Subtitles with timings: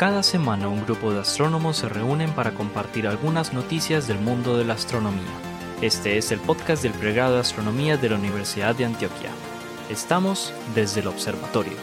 [0.00, 4.64] Cada semana un grupo de astrónomos se reúnen para compartir algunas noticias del mundo de
[4.64, 5.20] la astronomía.
[5.82, 9.28] Este es el podcast del pregrado de astronomía de la Universidad de Antioquia.
[9.90, 11.74] Estamos desde el observatorio,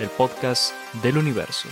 [0.00, 1.68] el podcast del universo.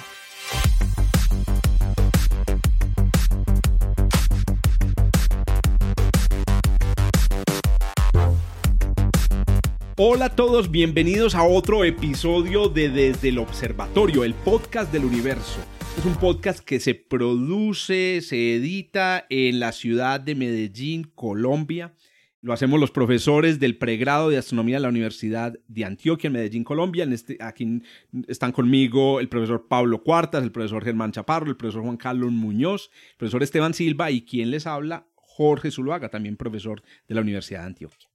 [9.97, 15.61] Hola a todos, bienvenidos a otro episodio de Desde el Observatorio, el podcast del universo.
[16.05, 21.95] Es un podcast que se produce, se edita en la ciudad de Medellín, Colombia.
[22.43, 26.63] Lo hacemos los profesores del pregrado de astronomía de la Universidad de Antioquia en Medellín,
[26.63, 27.05] Colombia.
[27.05, 27.81] En este, aquí
[28.29, 32.91] están conmigo el profesor Pablo Cuartas, el profesor Germán Chaparro, el profesor Juan Carlos Muñoz,
[33.13, 37.61] el profesor Esteban Silva y quien les habla, Jorge Zuluaga, también profesor de la Universidad
[37.61, 38.14] de Antioquia.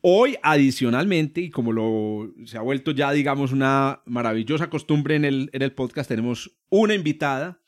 [0.00, 5.50] Hoy, adicionalmente, y como lo, se ha vuelto ya, digamos, una maravillosa costumbre en el,
[5.52, 7.60] en el podcast, tenemos una invitada.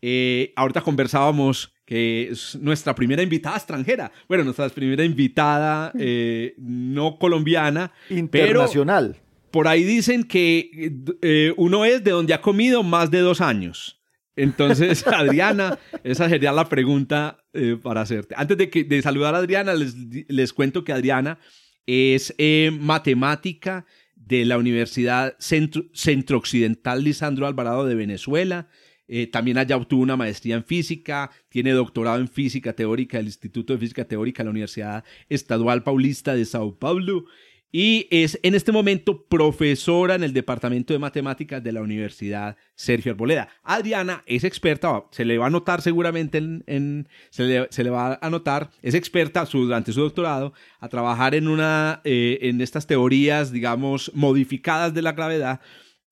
[0.00, 4.12] Eh, ahorita conversábamos que es nuestra primera invitada extranjera.
[4.28, 7.92] Bueno, nuestra primera invitada eh, no colombiana.
[8.08, 9.16] Internacional.
[9.50, 14.00] por ahí dicen que eh, uno es de donde ha comido más de dos años.
[14.36, 17.44] Entonces, Adriana, esa sería la pregunta
[17.82, 18.34] para hacerte.
[18.36, 19.94] Antes de, que, de saludar a Adriana, les,
[20.28, 21.38] les cuento que Adriana
[21.86, 28.68] es eh, matemática de la Universidad Centro, Centro, Occidental Lisandro Alvarado de Venezuela.
[29.06, 33.74] Eh, también allá obtuvo una maestría en física, tiene doctorado en física teórica del Instituto
[33.74, 37.26] de Física Teórica de la Universidad Estadual Paulista de Sao Paulo
[37.72, 43.10] y es en este momento profesora en el Departamento de Matemáticas de la Universidad Sergio
[43.10, 43.48] Arboleda.
[43.64, 48.70] Adriana es experta, se le va a notar seguramente en, se, le, va a notar,
[48.80, 54.94] es experta durante su doctorado a trabajar en una eh, en estas teorías, digamos, modificadas
[54.94, 55.60] de la gravedad.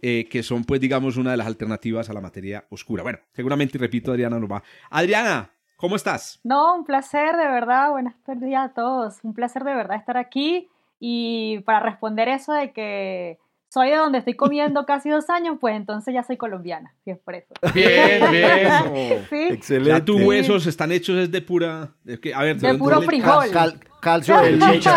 [0.05, 3.05] Eh, que son, pues, digamos, una de las alternativas a la materia oscura.
[3.05, 4.61] Bueno, seguramente, repito, Adriana nos va.
[4.91, 6.41] Adriana, ¿cómo estás?
[6.43, 7.93] No, un placer, de verdad.
[7.93, 9.21] Buenas tardes a todos.
[9.23, 10.69] Un placer de verdad estar aquí.
[11.05, 13.37] Y para responder eso de que
[13.69, 17.19] soy de donde estoy comiendo casi dos años, pues entonces ya soy colombiana, si es
[17.19, 17.53] por eso.
[17.75, 19.27] Bien, bien.
[19.31, 19.49] ¿Sí?
[19.51, 19.91] Excelente.
[19.91, 21.91] Ya tus huesos están hechos es de pura...
[22.05, 23.51] De, a ver, de, puro frijol.
[24.01, 24.91] calcio de leche,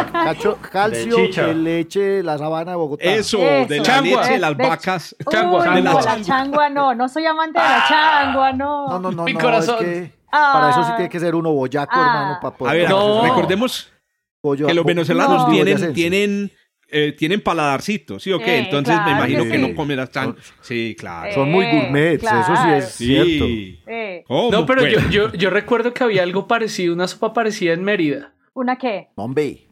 [0.72, 1.18] calcio
[1.48, 3.04] de leche, la sabana de Bogotá.
[3.04, 5.16] Eso, de la leche, de las vacas.
[5.28, 5.74] changua.
[5.74, 6.70] de la, changua.
[6.70, 7.86] no, no soy amante de la ah.
[7.90, 8.90] changua, no.
[8.90, 9.84] No, no, no, Mi corazón.
[9.84, 12.00] Es que para eso sí tiene que ser uno boyaco, ah.
[12.00, 12.86] hermano, para poder...
[12.86, 13.92] A ver, recordemos
[14.54, 16.52] que los venezolanos tienen, tienen,
[16.90, 18.60] eh, tienen paladarcito, ¿sí o qué?
[18.60, 20.36] Entonces me imagino que, no comerás tan...
[20.62, 21.34] Sí, claro.
[21.34, 23.46] Son muy gourmets, eso sí es cierto.
[24.52, 28.34] No, pero yo, yo, yo, recuerdo que había algo parecido, una sopa parecida en Mérida.
[28.54, 29.10] ¿Una qué?
[29.16, 29.68] Hombre.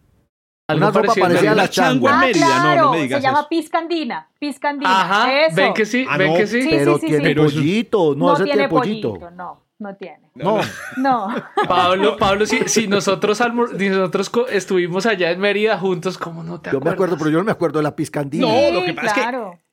[0.69, 3.47] Una sopa parecida a la changua en Mérida, ah, no, no me digas Se llama
[3.49, 5.01] piscandina, piscandina.
[5.01, 5.55] Ajá, eso.
[5.55, 6.67] ven que sí, ven ah, que sí.
[6.69, 9.31] Pero tiene pollito, no, no tiene pollito.
[9.31, 9.62] No.
[9.83, 10.31] No tiene.
[10.33, 10.61] No.
[10.95, 11.27] No.
[11.67, 16.83] Pablo, Pablo, si, si nosotros, nosotros estuvimos allá en Mérida juntos, ¿cómo no te acuerdas?
[16.83, 18.47] Yo me acuerdo, pero yo no me acuerdo de la piscandina.
[18.47, 19.63] No, lo que pasa es que...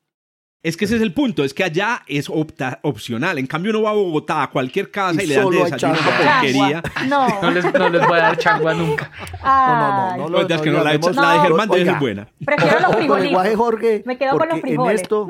[0.63, 3.39] Es que ese es el punto, es que allá es opcional.
[3.39, 6.17] En cambio, uno va a Bogotá a cualquier casa y, le dan de desayuno una
[6.17, 6.83] porquería.
[7.07, 7.41] No.
[7.41, 9.09] no, les, no les voy a dar changua nunca.
[9.43, 10.29] no, no, no.
[10.29, 12.27] no, es la, la de Germán debe ser buena.
[12.45, 13.55] Prefiero los frijolitos.
[13.55, 14.03] Jorge.
[14.05, 14.99] Me quedo con los frijoles.
[14.99, 15.27] En esto,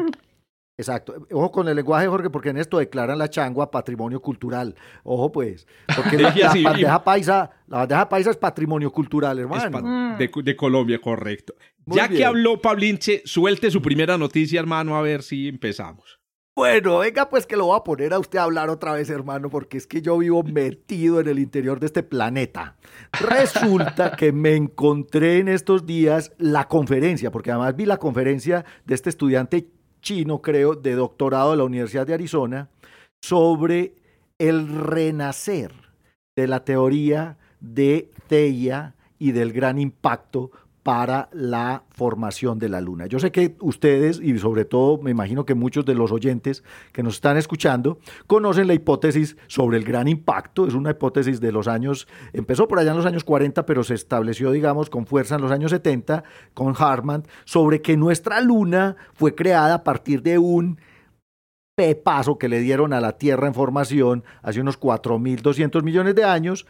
[0.78, 1.28] Exacto.
[1.32, 4.76] Ojo con el lenguaje, Jorge, porque en esto declaran la changua patrimonio cultural.
[5.04, 5.68] Ojo, pues.
[5.96, 6.34] Porque la,
[6.64, 9.81] bandeja paisa, la bandeja paisa es patrimonio cultural, hermano.
[9.81, 10.18] Mm.
[10.18, 11.54] de, Colombia, correcto.
[11.86, 16.22] ya que habló Pablinche, suelte su primera noticia, hermano, a ver si empezamos.
[16.54, 19.50] Bueno, venga, pues que lo voy a poner a usted a hablar otra vez, hermano,
[19.50, 22.76] porque es que yo vivo metido en el interior de este planeta.
[23.14, 28.96] Resulta que me encontré en estos días la conferencia, porque además vi la conferencia de
[28.96, 29.70] este estudiante
[30.01, 32.69] chino, creo, de doctorado de la Universidad de Arizona,
[33.22, 33.95] sobre
[34.38, 35.72] el renacer
[36.35, 40.51] de la teoría de Theia y del gran impacto
[40.84, 43.06] para la formación de la Luna.
[43.06, 47.04] Yo sé que ustedes, y sobre todo me imagino que muchos de los oyentes que
[47.04, 50.68] nos están escuchando, conocen la hipótesis sobre el gran impacto.
[50.68, 53.94] Es una hipótesis de los años, empezó por allá en los años 40, pero se
[53.94, 56.24] estableció, digamos, con fuerza en los años 70
[56.54, 60.80] con Hartmann, sobre que nuestra Luna fue creada a partir de un
[61.75, 66.68] pepazo que le dieron a la Tierra en formación hace unos 4.200 millones de años,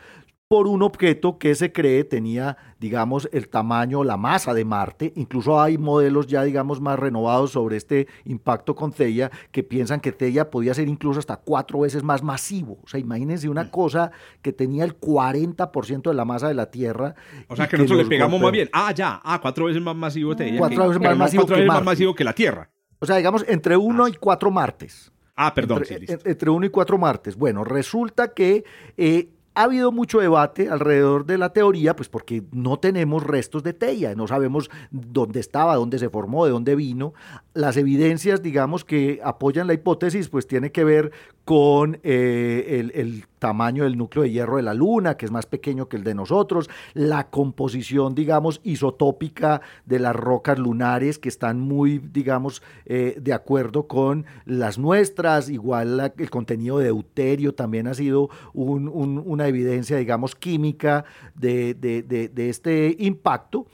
[0.52, 5.14] por un objeto que se cree tenía, digamos, el tamaño, la masa de Marte.
[5.16, 10.12] Incluso hay modelos ya, digamos, más renovados sobre este impacto con Theia que piensan que
[10.12, 12.80] Theia podía ser incluso hasta cuatro veces más masivo.
[12.84, 13.70] O sea, imagínense una mm.
[13.70, 14.12] cosa
[14.42, 17.16] que tenía el 40% de la masa de la Tierra.
[17.48, 18.70] O sea, que, nosotros le pegamos más bien.
[18.74, 20.58] Ah, ya, ah, cuatro veces más masivo Theia.
[20.58, 22.70] Cuatro veces más masivo, cuatro veces más masivo que la Tierra.
[23.00, 25.14] O sea, digamos, entre uno y cuatro Martes.
[25.38, 25.78] Ah, perdón.
[25.78, 26.14] Entre, sí, listo.
[26.26, 27.38] en- entre uno y cuatro martes.
[27.38, 28.66] Bueno, resulta que
[28.98, 33.74] eh, ha habido mucho debate alrededor de la teoría, pues porque no tenemos restos de
[33.74, 37.14] Teia, no sabemos dónde estaba, dónde se formó, de dónde vino.
[37.54, 41.12] Las evidencias, digamos, que apoyan la hipótesis, pues tiene que ver
[41.44, 45.90] con eh, el, tamaño del núcleo de hierro de la Luna, que es más pequeño
[45.90, 51.98] que el de nosotros, la composición, digamos, isotópica de las rocas lunares, que están muy,
[51.98, 58.30] digamos, eh, de acuerdo con las nuestras, igual el contenido de deuterio también ha sido
[58.54, 61.04] un- un- una evidencia, digamos, química
[61.34, 63.66] de- de- de este impacto,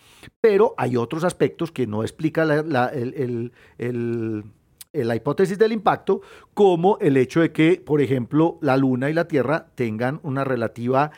[0.50, 4.44] pero hay otros aspectos que no explica la, el- el-
[4.94, 6.22] la hipótesis del impacto,
[6.54, 11.12] como el hecho de que, por ejemplo, la Luna y la Tierra tengan una relativa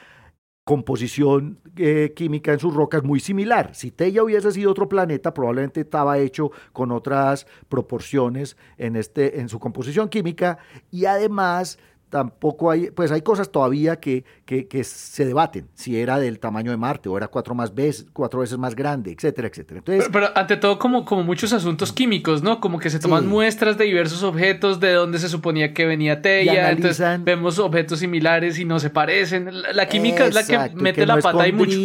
[0.64, 3.74] composición eh, química en sus rocas muy similar.
[3.76, 9.48] Si Teia hubiese sido otro planeta, probablemente estaba hecho con otras proporciones en, este, en
[9.50, 10.58] su composición química
[10.92, 11.78] y además
[12.09, 16.71] tampoco hay, pues hay cosas todavía que, que, que se debaten, si era del tamaño
[16.71, 19.79] de Marte o era cuatro, más veces, cuatro veces más grande, etcétera, etcétera.
[19.79, 22.59] Entonces, Pero, pero ante todo, como, como muchos asuntos químicos, ¿no?
[22.59, 23.27] Como que se toman Sí.
[23.27, 26.71] muestras de diversos objetos de donde se suponía que venía Teia.
[26.71, 29.61] Entonces vemos objetos similares y no se parecen.
[29.61, 31.77] La, la química es la que mete que la no pata y mucho.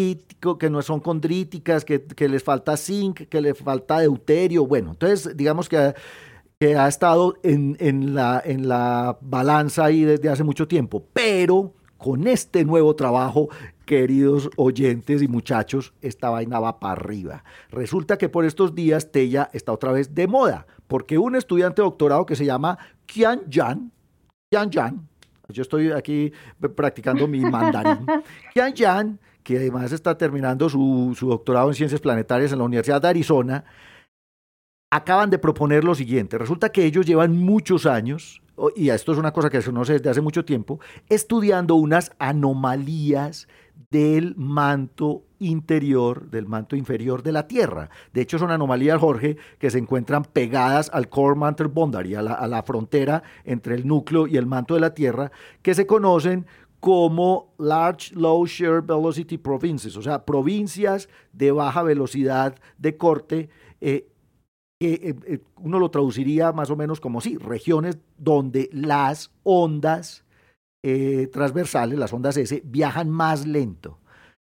[0.59, 4.67] Que no son condríticas, que, que les falta zinc, que les falta deuterio.
[4.67, 5.95] Bueno, entonces digamos que,
[6.59, 11.05] que ha estado en, en la, en la balanza ahí desde hace mucho tiempo.
[11.13, 13.49] Pero con este nuevo trabajo,
[13.87, 17.45] queridos oyentes y muchachos, esta vaina va para arriba.
[17.71, 21.87] Resulta que por estos días Tella está otra vez de moda, porque un estudiante de
[21.87, 23.91] doctorado que se llama Qian Yan,
[24.51, 25.09] Qian Yan,
[25.49, 26.33] yo estoy aquí
[26.75, 28.07] practicando mi mandarín.
[28.55, 33.01] Qian Yan, que además está terminando su, su doctorado en ciencias planetarias en la Universidad
[33.01, 33.65] de Arizona,
[34.95, 36.39] acaban de proponer lo siguiente.
[36.39, 38.41] Resulta que ellos llevan muchos años,
[38.77, 43.49] y esto es una cosa que se conoce desde hace mucho tiempo, estudiando unas anomalías
[43.91, 47.91] del manto interior, del manto inferior de la Tierra.
[48.13, 52.63] De hecho, son anomalías, Jorge, que se encuentran pegadas al core mantle boundary, a la,
[52.63, 55.33] frontera entre el núcleo y el manto de la Tierra,
[55.63, 56.47] que se conocen
[56.79, 63.49] como Large Low Shear Velocity Provinces, o sea, provincias de baja velocidad de corte,
[63.81, 64.07] eh,
[64.81, 70.25] eh, eh, uno lo traduciría más o menos como sí, regiones donde las ondas
[70.83, 73.99] eh, transversales, las ondas S, viajan más lento.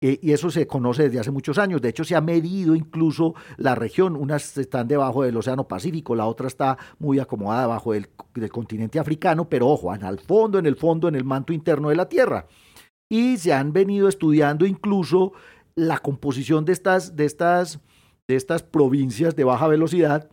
[0.00, 1.82] Eh, y eso se conoce desde hace muchos años.
[1.82, 4.14] De hecho, se ha medido incluso la región.
[4.14, 8.98] Unas están debajo del Océano Pacífico, la otra está muy acomodada debajo del, del continente
[8.98, 12.46] africano, pero ojo, al fondo, en el fondo, en el manto interno de la Tierra.
[13.10, 15.32] Y se han venido estudiando incluso
[15.74, 17.80] la composición de estas, de estas,
[18.28, 20.28] de estas provincias de baja velocidad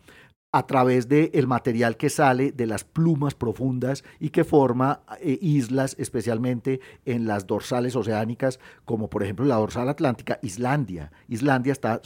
[0.52, 5.98] a través del material que sale de las plumas profundas y que forma eh, islas,
[6.00, 11.12] especialmente en las dorsales oceánicas, como por ejemplo la dorsal atlántica, Islandia.
[11.28, 12.02] Islandia está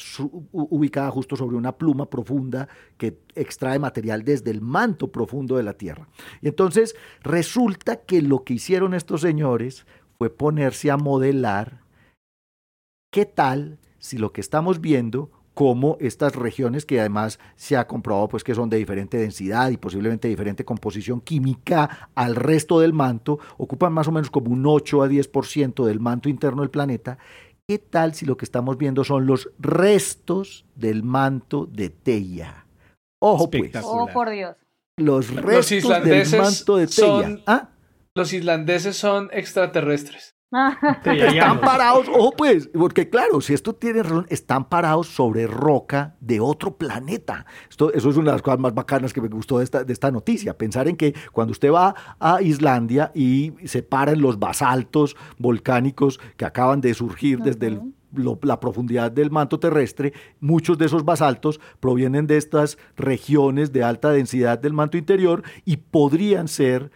[0.52, 5.74] ubicada justo sobre una pluma profunda que extrae material desde el manto profundo de la
[5.74, 6.08] Tierra.
[6.42, 9.86] Y entonces resulta que lo que hicieron estos señores
[10.18, 11.82] fue ponerse a modelar
[13.12, 18.30] qué tal si lo que estamos viendo como estas regiones que además se ha comprobado
[18.30, 23.40] pues que son de diferente densidad y posiblemente diferente composición química al resto del manto,
[23.58, 27.18] ocupan más o menos como un 8 a 10% del manto interno del planeta.
[27.68, 32.66] ¿Qué tal si lo que estamos viendo son los restos del manto de Teia?
[33.22, 33.72] Ojo pues.
[33.84, 34.56] Oh, por Dios.
[34.98, 37.06] los restos del islandeses manto de Teia.
[37.08, 37.70] son- ¿Ah?
[38.16, 40.36] Los islandeses son extraterrestres.
[41.06, 46.40] Están parados, ojo pues, porque claro, si esto tiene razón, están parados sobre roca de
[46.40, 47.46] otro planeta.
[47.70, 49.94] Esto, eso es una de las cosas más bacanas que me gustó de esta, de
[49.94, 54.40] esta noticia, pensar en que cuando usted va a Islandia y se para en los
[54.40, 57.94] basaltos volcánicos que acaban de surgir desde el Ujú.
[58.16, 63.84] lo- la profundidad del manto terrestre, muchos de esos basaltos provienen de estas regiones de
[63.84, 66.90] alta densidad del manto interior y podrían ser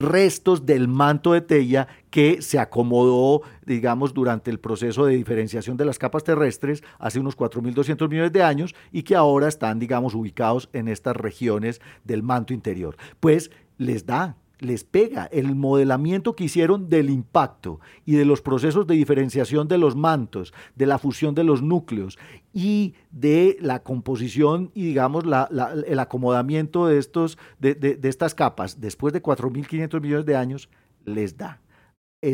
[0.00, 5.84] restos del manto de Teia que se acomodó, digamos, durante el proceso de diferenciación de
[5.84, 10.68] las capas terrestres hace unos 4.200 millones de años y que ahora están, digamos, ubicados
[10.72, 12.96] en estas regiones del manto interior.
[13.18, 18.86] Pues les da, les pega el modelamiento que hicieron del impacto y de los procesos
[18.86, 22.18] de diferenciación de los mantos, de la fusión de los núcleos
[22.52, 25.48] y de la composición y digamos la-
[25.86, 30.68] el acomodamiento de, estos, de, de- de estas capas después de 4.500 millones de años,
[31.04, 31.60] les da.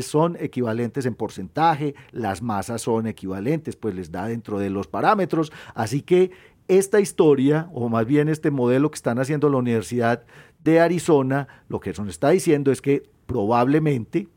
[0.00, 5.52] Son equivalentes en porcentaje, las masas son equivalentes, pues les da dentro de los parámetros,
[5.74, 6.30] así que
[6.68, 10.24] esta historia, o más bien este modelo que están haciendo la Universidad
[10.64, 14.28] de Arizona, lo que nos está diciendo es que probablemente,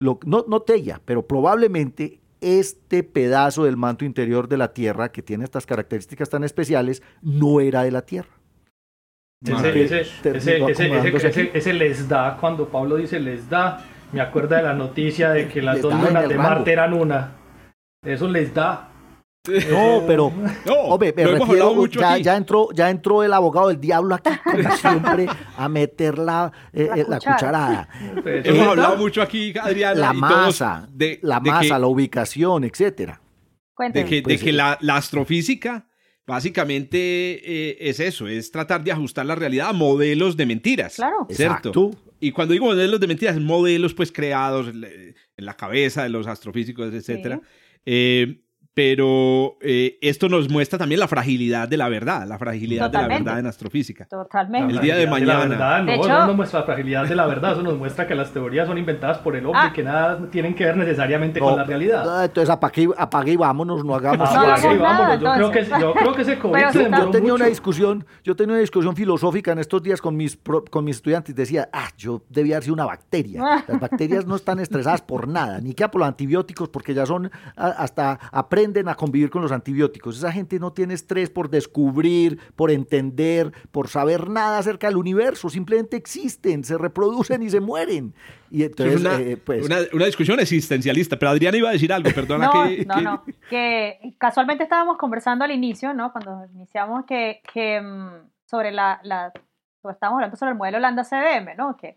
[0.00, 5.22] lo, no, no Tella, pero probablemente este pedazo del manto interior de la Tierra, que
[5.22, 8.30] tiene estas características tan especiales, no era de la Tierra.
[9.44, 14.62] Ese, ese, ese, ese, ese, les da, cuando Pablo dice les da, me acuerda de
[14.62, 17.32] la noticia de que las dos lunas de Marte eran una.
[18.04, 18.91] Eso les da.
[19.48, 20.32] No, pero,
[20.64, 22.22] No, hombre, me refiero, hablado mucho ya, aquí.
[22.22, 26.86] ya entró, ya entró el abogado del diablo aquí, como siempre, a meter la, eh,
[26.88, 27.34] La eh, la cuchara.
[27.36, 27.88] cucharada.
[28.24, 29.94] Hemos ¿les hablado mucho aquí, Adriana.
[30.00, 33.14] La y todos masa, de, la de masa, que- la ubicación, etcétera.
[33.14, 34.08] de Cuénteme.
[34.08, 35.88] que, de Pues, que eh, la, la astrofísica
[36.24, 40.94] básicamente eh, es eso, es tratar de ajustar la realidad a modelos de mentiras.
[40.94, 41.26] Claro.
[41.28, 41.68] ¿Cierto?
[41.68, 41.90] Exacto.
[42.20, 44.86] Y cuando digo modelos de mentiras, modelos pues creados en
[45.36, 47.40] la, cabeza de los astrofísicos, etcétera.
[47.84, 48.38] Eh,
[48.74, 53.06] pero eh, esto nos muestra también la fragilidad de la verdad, la fragilidad de la
[53.08, 54.06] verdad en astrofísica.
[54.06, 54.72] Totalmente.
[54.72, 55.46] El día de La mañana.
[55.46, 57.76] verdad, no, De eso hecho- no nos muestra la fragilidad de la verdad, eso nos
[57.76, 59.68] muestra que las teorías son inventadas por el hombre Ah.
[59.70, 62.04] y que nada tienen que ver necesariamente No, con la realidad.
[62.20, 65.38] ah, Entonces apague, apague y vámonos, no hagamos Ah, No bueno, hagamos sí, nada, vámonos.
[65.38, 68.54] Yo creo, que, yo creo que ese COVID se Yo tenía una discusión, yo tenía
[68.54, 71.34] una discusión filosófica en estos días con mis, pro- con mis estudiantes.
[71.34, 73.64] Decía, ah, yo debía haber sido una bacteria.
[73.68, 77.30] Las bacterias no están estresadas por nada, ni que por los antibióticos, porque ya son,
[77.56, 78.18] hasta
[78.62, 80.18] aprenden a convivir con los antibióticos.
[80.18, 85.48] Esa gente no tiene estrés por descubrir, por entender, por saber nada acerca del universo.
[85.50, 88.14] Simplemente existen, se reproducen y se mueren.
[88.50, 91.18] Y entonces, es una, eh, pues, una, una discusión existencialista.
[91.18, 92.84] Pero Adriana iba a decir algo, perdona No, que...
[92.84, 93.24] no, que- no.
[93.50, 96.12] Que casualmente estábamos conversando al inicio, ¿no?
[96.12, 99.32] Cuando iniciamos que, que mm, sobre la, la
[99.90, 101.76] estábamos hablando sobre el modelo Lambda CDM, ¿no?
[101.76, 101.96] Que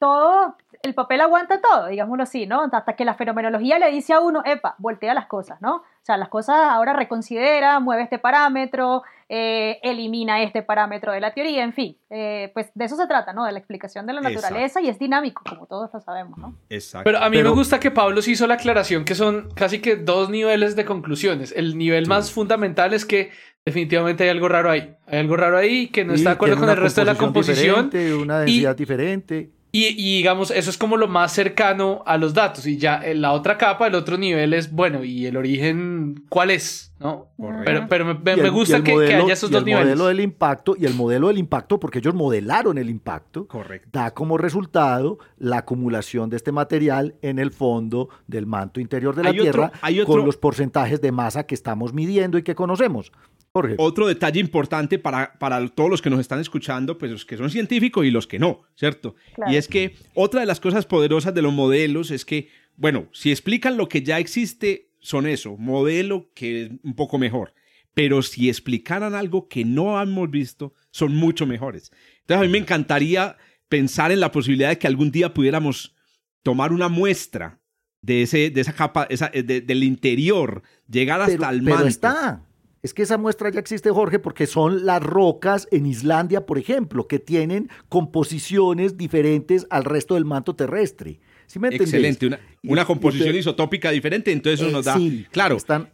[0.00, 2.62] todo, el papel aguanta todo, digámoslo así, ¿no?
[2.72, 5.76] Hasta que la fenomenología le dice a uno, epa, voltea las cosas, ¿no?
[5.76, 11.34] O sea, las cosas ahora reconsidera, mueve este parámetro, eh, elimina este parámetro de la
[11.34, 13.44] teoría, en fin, eh, pues de eso se trata, ¿no?
[13.44, 14.40] De la explicación de la Exacto.
[14.40, 16.54] naturaleza y es dinámico, como todos lo sabemos, ¿no?
[16.70, 17.04] Exacto.
[17.04, 19.80] Pero a mí Pero- me gusta que Pablo sí hizo la aclaración que son casi
[19.82, 21.52] que dos niveles de conclusiones.
[21.54, 23.30] El nivel más fundamental es que
[23.66, 24.96] definitivamente hay algo raro ahí.
[25.06, 27.90] Hay algo raro ahí que no está de acuerdo con el resto de la composición.
[28.22, 29.50] Una densidad diferente.
[29.72, 32.66] Y, y digamos, eso es como lo más cercano a los datos.
[32.66, 36.50] Y ya en la otra capa, el otro nivel es, bueno, ¿y el origen cuál
[36.50, 36.92] es?
[36.98, 37.28] ¿No?
[37.36, 37.64] Correcto.
[37.64, 39.86] Pero, pero me, el- me gusta que, que modelo- haya esos y dos el niveles.
[39.86, 43.88] modelo del impacto y el modelo del impacto porque ellos modelaron el impacto Correcto.
[43.92, 49.22] da como resultado la acumulación de este material en el fondo del manto interior de
[49.22, 52.42] la Hay otro- Tierra hay otro- con los porcentajes de masa que estamos midiendo y
[52.42, 53.12] que conocemos.
[53.52, 53.74] Jorge.
[53.78, 57.50] Otro detalle importante para, para todos los que nos están escuchando, pues los que son
[57.50, 59.16] científicos y los que no, ¿cierto?
[59.34, 59.52] Claro.
[59.52, 63.30] Y es que otra de las cosas poderosas de los modelos es que, bueno, si
[63.32, 67.52] explican lo que ya existe, son eso, modelo que es un poco mejor.
[67.92, 71.90] Pero si explicaran algo que no hemos visto, son mucho mejores.
[72.20, 73.36] Entonces a mí me encantaría
[73.68, 75.96] pensar en la posibilidad de que algún día pudiéramos
[76.44, 77.58] tomar una muestra
[78.00, 81.88] de, ese, de esa capa, esa, de- del interior, llegar hasta pero, el pero manto.
[81.88, 82.46] está.
[82.82, 87.06] Es que esa muestra ya existe, Jorge, porque son las rocas en Islandia, por ejemplo,
[87.06, 91.20] que tienen composiciones diferentes al resto del manto terrestre.
[91.46, 91.68] ¿Sí me?
[91.68, 92.30] Excelente,
[92.62, 94.96] una, composición isotópica diferente, entonces eso Eh, nos da...
[94.96, 95.90] sí, claro, Están,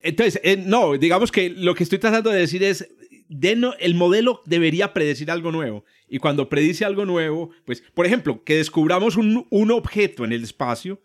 [0.00, 2.86] entonces, eh, no, digamos que lo que estoy tratando de decir es,
[3.28, 8.04] de no- el modelo debería predecir algo nuevo, y cuando predice algo nuevo, pues, por
[8.06, 11.00] ejemplo, que descubramos un, un objeto en el espacio,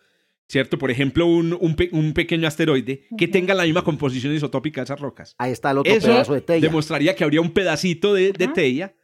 [0.50, 0.77] ¿cierto?
[0.77, 4.86] Por ejemplo, un, un pe- un pequeño asteroide que tenga la misma composición isótópica de
[4.86, 5.36] esas rocas.
[5.38, 6.68] ahí está el otro Eso pedazo de tella.
[6.68, 8.96] demostraría que habría un pedacito de, de tella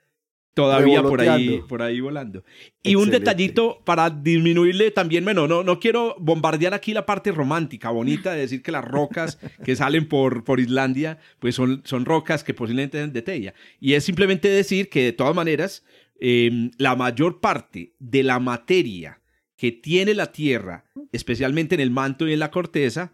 [0.55, 2.43] todavía por ahí, por ahí volando.
[2.81, 3.19] Y un Excelente.
[3.19, 8.39] detallito para disminuirle también, bueno, no, no quiero bombardear aquí la parte romántica, bonita, de
[8.39, 12.97] decir que las rocas que salen por, por Islandia, pues son, son rocas que posiblemente
[12.97, 13.53] sean de tella.
[13.81, 15.83] Y es simplemente decir que de todas maneras,
[16.21, 19.19] eh, la mayor parte de la materia
[19.57, 23.13] que tiene la Tierra, especialmente en el manto y en la corteza,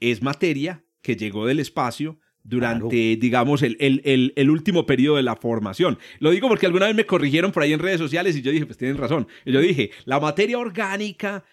[0.00, 5.22] es materia que llegó del espacio durante, digamos, el, el- el- el último periodo de
[5.22, 5.98] la formación.
[6.18, 8.64] Lo digo porque alguna vez me corrigieron por ahí en redes sociales y yo dije,
[8.66, 9.28] pues tienen razón.
[9.44, 11.44] Y yo dije, la materia orgánica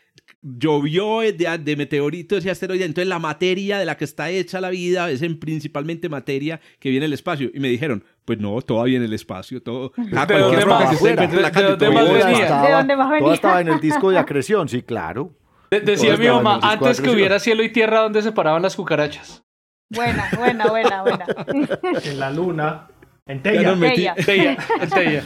[0.48, 4.70] llovió de, de meteoritos y asteroides, entonces la materia de la que está hecha la
[4.70, 7.50] vida es en principalmente materia que viene del espacio.
[7.52, 9.92] Y me dijeron, pues no, todo viene en el espacio, todo.
[10.16, 11.00] Ah, ¿De dónde más?
[11.00, 12.18] se en la ¿De calle, dónde todo del venía?
[12.20, 12.44] espacio.
[12.44, 13.34] estaba, ¿De dónde más toda venía?
[13.34, 15.34] estaba en el disco de acreción, sí, claro.
[15.72, 18.62] De- decía Todo mi en mamá, antes que hubiera cielo y tierra, ¿dónde se paraban
[18.62, 19.44] las cucarachas?
[19.90, 21.26] Buena, buena, buena, buena.
[22.04, 22.88] En la luna,
[23.26, 23.42] en
[23.80, 24.16] metí- Tella.
[24.16, 24.58] Tella,
[24.94, 25.24] Tella.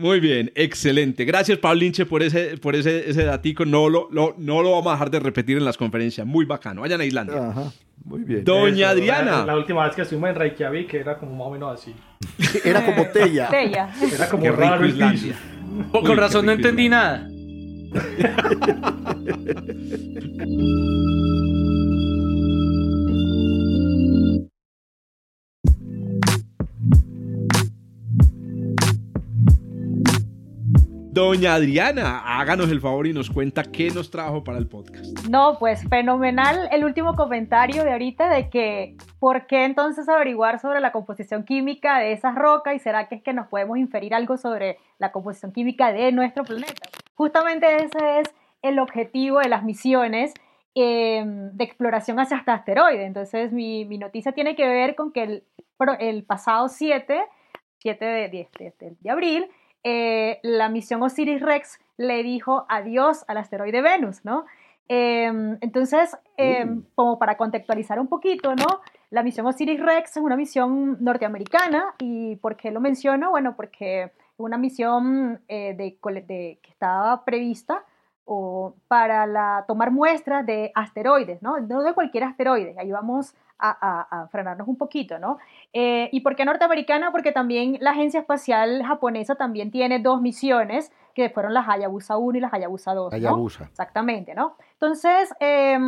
[0.00, 1.24] Muy bien, excelente.
[1.26, 3.66] Gracias, Pablo Linche, por ese, por ese, ese datico.
[3.66, 6.26] No lo, lo- no lo vamos a dejar de repetir en las conferencias.
[6.26, 6.80] Muy bacano.
[6.80, 7.48] Vayan a Islandia.
[7.50, 7.72] Ajá.
[8.04, 8.44] Muy bien.
[8.44, 9.44] Doña Adriana.
[9.44, 11.94] La, última vez que estuvimos en Reykjavik era como más o menos así.
[12.64, 13.48] era como Tella.
[13.50, 13.90] Tella.
[14.12, 15.34] Era como raro el piso.
[15.92, 17.28] Con razón no entendí nada.
[31.12, 35.26] Doña Adriana, háganos el favor y nos cuenta qué nos trajo para el podcast.
[35.28, 40.78] No, pues fenomenal el último comentario de ahorita de que ¿por qué entonces averiguar sobre
[40.78, 44.36] la composición química de esas rocas y será que es que nos podemos inferir algo
[44.36, 46.88] sobre la composición química de nuestro planeta?
[47.16, 50.32] Justamente ese es el objetivo de las misiones
[50.76, 53.04] em, de exploración hacia este asteroide.
[53.04, 55.42] Entonces mi, noticia tiene que ver con que
[55.98, 57.20] el, pasado 7,
[57.78, 59.50] 7 de, de, de abril,
[59.84, 64.44] eh, la misión Osiris-Rex le dijo adiós al asteroide Venus, ¿no?
[64.88, 66.82] Em, entonces, em, uh.
[66.94, 68.80] como para contextualizar un poquito, ¿no?
[69.10, 73.30] La misión Osiris-Rex es una misión norteamericana y ¿por qué lo menciono?
[73.30, 75.96] Bueno, porque una misión eh, de,
[76.60, 77.84] que estaba prevista
[78.24, 81.58] o para la, tomar muestras de asteroides, ¿no?
[81.60, 85.38] No de cualquier asteroide, ahí vamos a, frenarnos un poquito, ¿no?
[85.72, 87.12] Eh, ¿Y por qué norteamericana?
[87.12, 92.38] Porque también la Agencia Espacial Japonesa también tiene dos misiones, que fueron las Hayabusa 1
[92.38, 93.12] y las Hayabusa 2.
[93.12, 93.64] Hayabusa.
[93.64, 94.56] Exactamente, ¿no?
[94.72, 95.78] Entonces, eh,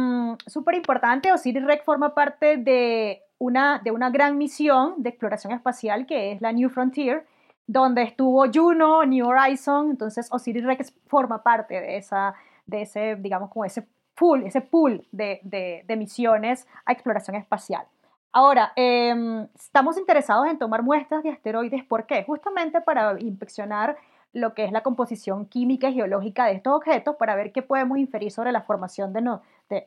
[0.47, 6.33] súper importante, Osiris-Rex forma parte de una, de una gran misión de exploración espacial que
[6.33, 7.27] es la New Frontier,
[7.67, 12.35] donde estuvo Juno, New Horizon, entonces Osiris-Rex forma parte de, esa,
[12.67, 17.87] de ese, digamos, como ese pool, ese pool de, de, misiones a exploración espacial.
[18.33, 22.25] Ahora, em, estamos interesados en tomar muestras de asteroides, ¿por qué?
[22.25, 23.97] Justamente para inspeccionar
[24.33, 27.99] lo que es la composición química y geológica de estos objetos para ver qué podemos
[27.99, 29.87] inferir sobre la formación de, no, de,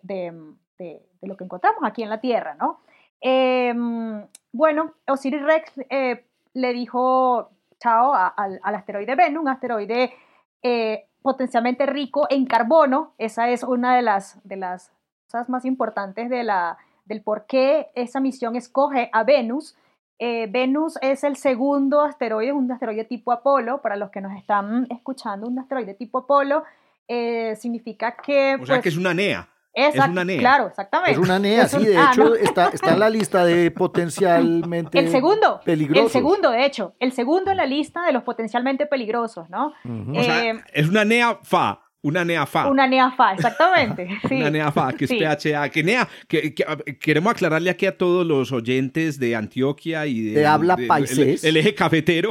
[0.77, 2.79] de lo que encontramos aquí en la Tierra, ¿no?
[3.21, 10.13] Em, bueno, Osiris Rex eh, le dijo chao al, asteroide Venus, un asteroide
[10.61, 13.15] eh, potencialmente rico en carbono.
[13.17, 14.91] Esa es una de las, de las
[15.25, 19.75] cosas más importantes de la, del por qué esa misión escoge a Venus.
[20.19, 23.81] Eh, Venus es el segundo asteroide, un asteroide tipo Apolo.
[23.81, 26.63] Para los que nos están escuchando, un asteroide tipo Apolo
[27.07, 28.57] eh, significa que...
[28.61, 30.39] O sea, que pues, es una NEA es una NEA.
[30.39, 31.11] Claro, exactamente.
[31.11, 35.09] Es una NEA, sí, de ah, hecho está, está, en la lista de potencialmente el
[35.11, 36.05] segundo, peligrosos.
[36.05, 39.73] El segundo, de hecho, el segundo en la lista de los potencialmente peligrosos, ¿no?
[40.13, 41.81] o sea, eh, es una NEA FA.
[42.05, 42.67] Una NEAFA.
[42.67, 44.07] Una NEAFA, exactamente.
[44.29, 44.35] Sí.
[44.35, 45.69] Una NEAFA, que es PHA.
[45.69, 46.53] Que NEA, que,
[46.99, 50.39] queremos aclararle aquí a todos los oyentes de Antioquia y de.
[50.41, 51.43] de habla paisés.
[51.43, 52.29] El, eje cafetero.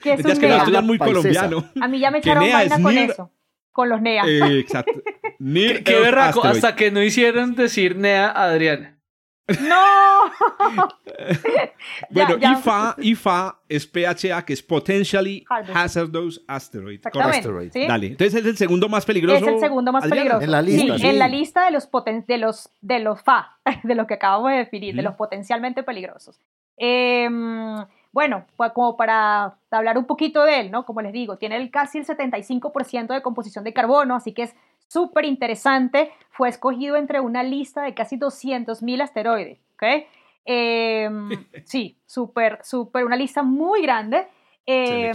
[0.00, 0.80] Que es, un que NEA.
[0.82, 1.64] muy colombiano.
[1.80, 3.30] A mí ya me echaron vaina con eso
[3.74, 4.22] con los NEA.
[4.24, 4.92] Eh, exacto.
[5.04, 8.94] qué, qué berraco, hasta que no hicieron decir NEA a Adriana.
[9.48, 10.32] ¡No!
[12.10, 16.94] bueno, IFA, IFA es PHA, que es Potentially Hazardous Asteroid.
[17.04, 17.70] Exactamente.
[17.72, 17.86] ¿sí?
[17.86, 18.06] Dale.
[18.06, 19.44] Entonces es el segundo más peligroso.
[19.44, 20.40] Es el segundo más peligroso.
[20.40, 20.98] En la lista.
[20.98, 21.90] Sí, en la lista de los,
[22.26, 26.40] de los, de los FA, de lo que acabamos de definir, de los potencialmente peligrosos.
[26.78, 27.28] Eh,
[28.14, 30.86] bueno, pues como para hablar un poquito de él, ¿no?
[30.86, 34.54] Como les digo, tiene casi el 75% de composición de carbono, así que es
[34.86, 36.12] súper interesante.
[36.30, 40.06] Fue escogido entre una lista de casi 200.000 asteroides, ¿ok?
[40.44, 41.28] Em,
[41.64, 44.28] sí, súper, súper, una lista muy grande.
[44.64, 45.10] Eh,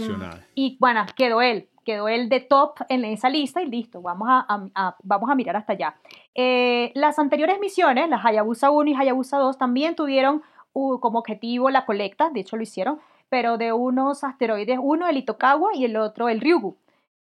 [0.54, 4.94] y bueno, quedó él, quedó él de top en esa lista y listo, vamos a,
[5.02, 5.94] vamos a mirar hasta allá.
[6.34, 11.86] Eh, las anteriores misiones, las Hayabusa 1 y Hayabusa 2, también tuvieron como objetivo la
[11.86, 16.28] colecta, de hecho lo hicieron, pero de unos asteroides, uno el Itokawa y el otro
[16.28, 16.76] el Ryugu.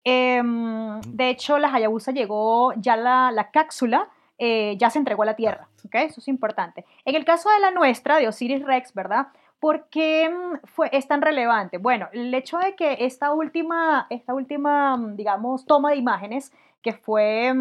[0.05, 5.27] Em, de hecho, la Hayabusa llegó, ya la, la cápsula eh, ya se entregó a
[5.27, 5.95] la Tierra, ¿ok?
[5.95, 6.85] Eso es importante.
[7.05, 9.29] En el caso de la nuestra, de Osiris Rex, ¿verdad?
[9.59, 11.79] ¿Por qué mm, fue, es tan relevante?
[11.79, 16.93] Bueno, el hecho de que esta última, esta última, mm, digamos, toma de imágenes, que
[16.93, 17.53] fue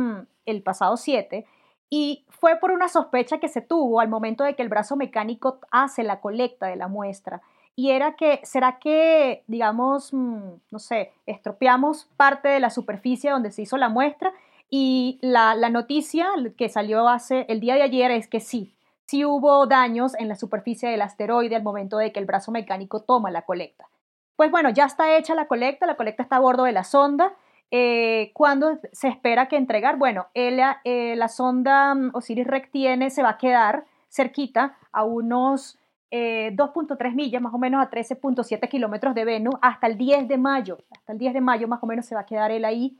[0.45, 1.47] el pasado 7,
[1.89, 5.59] y fue por una sospecha que se tuvo al momento de que el brazo mecánico
[5.71, 7.41] hace la colecta de la muestra.
[7.75, 10.39] Y era que, ¿será que, digamos, mm,
[10.71, 14.33] no sé, estropeamos parte de la superficie donde se hizo la muestra?
[14.69, 18.73] Y la, noticia que salió hace el día de ayer es que sí,
[19.05, 23.01] sí hubo daños en la superficie del asteroide al momento de que el brazo mecánico
[23.01, 23.87] toma la colecta.
[24.35, 27.33] Pues bueno, ya está hecha la colecta, la colecta está a bordo de la sonda
[27.71, 29.97] eh, ¿Cuándo se espera que entregar?
[29.97, 35.77] Bueno, eh, la sonda mm, Osiris-Rex tiene, se va a quedar cerquita a unos
[36.11, 40.37] 2.3 eh, millas, más o menos a 13.7 kilómetros de Venus, hasta el 10 de
[40.37, 40.77] mayo.
[40.91, 42.97] Hasta el 10 de mayo más o menos se va a quedar él ahí,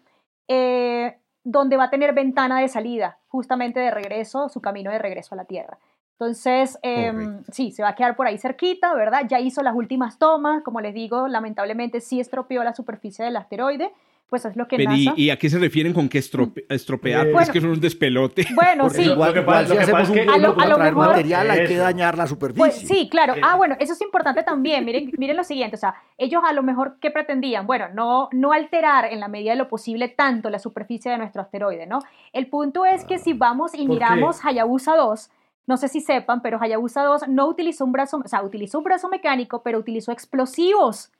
[1.43, 5.37] donde va a tener ventana de salida, justamente de regreso, su camino de regreso a
[5.37, 5.77] la Tierra.
[6.17, 9.23] Entonces, em, sí, se va a quedar por ahí cerquita, ¿verdad?
[9.27, 13.91] Ya hizo las últimas tomas, como les digo, lamentablemente sí estropeó la superficie del asteroide,
[14.27, 15.13] pues es lo que NASA...
[15.15, 17.27] ¿Y, a qué se refieren con que estropear?
[17.27, 18.45] es que es un despelote.
[18.55, 19.03] Bueno, sí.
[19.03, 22.27] Igual, que pasa, si hacemos un a lo, a traer material hay que dañar la
[22.27, 22.59] superficie.
[22.59, 23.35] Pues, sí, claro.
[23.41, 24.83] Ah, bueno, eso es importante también.
[24.85, 27.67] Miren, miren lo siguiente, o sea, ellos a lo mejor, ¿qué pretendían?
[27.67, 31.41] Bueno, no, no alterar en la medida de lo posible tanto la superficie de nuestro
[31.41, 31.99] asteroide, ¿no?
[32.33, 35.29] El punto es que si vamos y miramos Hayabusa 2,
[35.67, 38.83] no sé si sepan, pero Hayabusa 2 no utilizó un brazo, o sea, utilizó un
[38.83, 41.11] brazo mecánico, pero utilizó explosivos.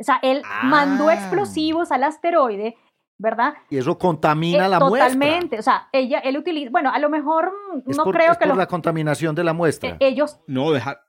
[0.00, 1.14] O sea, él mandó ah.
[1.14, 2.76] explosivos al asteroide,
[3.18, 3.54] ¿verdad?
[3.70, 5.12] Y eso contamina eh, la muestra.
[5.12, 5.58] Totalmente.
[5.58, 7.52] O sea, ella, él utiliza, bueno, a lo mejor
[7.86, 9.90] no creo es que por la contaminación de la muestra.
[9.90, 10.40] Eh, ellos.
[10.46, 11.00] No, dejar.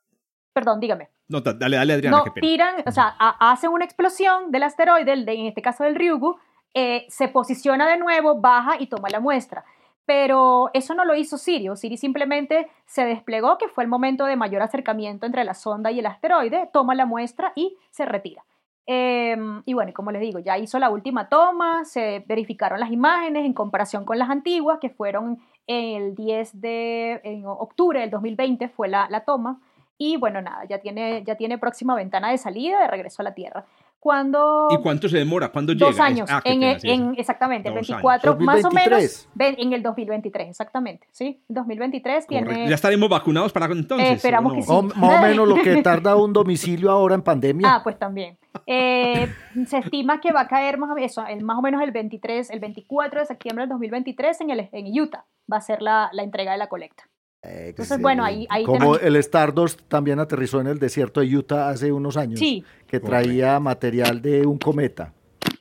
[0.53, 1.09] Perdón, dígame.
[1.27, 2.17] No, dale, dale, Adriana.
[2.17, 6.37] No, tiran, o sea, hacen una explosión del asteroide, en este caso del Ryugu,
[6.73, 9.65] eh, se posiciona de nuevo, baja y toma la muestra.
[10.05, 11.75] Pero eso no lo hizo Sirio.
[11.75, 15.99] Siri simplemente se desplegó, que fue el momento de mayor acercamiento entre la sonda y
[15.99, 18.45] el asteroide, toma la muestra y se retira.
[18.87, 23.45] Em, y bueno, como les digo, ya hizo la última toma, se verificaron las imágenes
[23.45, 28.87] en comparación con las antiguas, que fueron el 10 de en octubre del 2020 fue
[28.87, 29.59] la, la toma.
[29.97, 33.33] Y bueno, nada, ya tiene, ya tiene próxima ventana de salida de regreso a la
[33.33, 33.65] Tierra.
[34.05, 34.67] Cuando...
[34.69, 35.49] ¿Y cuánto se demora?
[35.49, 35.87] ¿Cuándo llega?
[35.87, 36.29] Dos años.
[36.31, 39.27] Ah, en, en, exactamente, el 24, más o menos.
[39.39, 41.07] En el 2023, exactamente.
[41.09, 42.69] Sí, 2023 tiene.
[42.69, 44.07] ¿Ya estaremos vacunados para entonces?
[44.07, 44.71] Eh, esperamos que sí.
[44.71, 47.67] más o menos lo que tarda un domicilio ahora en pandemia.
[47.67, 48.37] Ah, pues también.
[48.67, 49.27] Eh,
[49.65, 52.59] se estima que va a caer más, eso, el, más o menos el 23, el
[52.59, 55.25] 24 de septiembre del 2023 en, el, en Utah.
[55.51, 57.09] Va a ser la, la entrega de la colecta.
[57.47, 61.91] Entonces, bueno, ahí, ahí Como el Stardust también aterrizó en el desierto de Utah hace
[61.91, 62.39] unos años.
[62.39, 62.63] Sí.
[62.87, 65.13] Que traía material de un cometa.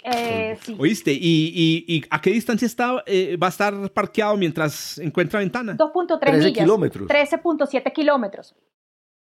[0.04, 0.76] Eh, sí.
[0.78, 1.12] ¿Oíste?
[1.12, 5.76] ¿Y, y, a qué distancia está, eh, va a estar parqueado mientras encuentra ventana?
[5.76, 6.52] 2.3 millas.
[6.52, 7.08] kilómetros.
[7.08, 8.54] 13.7 kilómetros.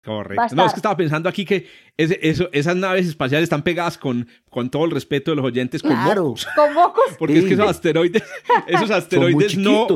[0.04, 0.54] Correcto.
[0.54, 4.70] No, es que estaba pensando aquí que eso, esas naves espaciales están pegadas con, con
[4.70, 6.46] todo el respeto de los oyentes con mocos.
[6.54, 7.04] Con mocos.
[7.18, 8.22] Porque es que esos asteroides,
[8.66, 9.86] esos asteroides no,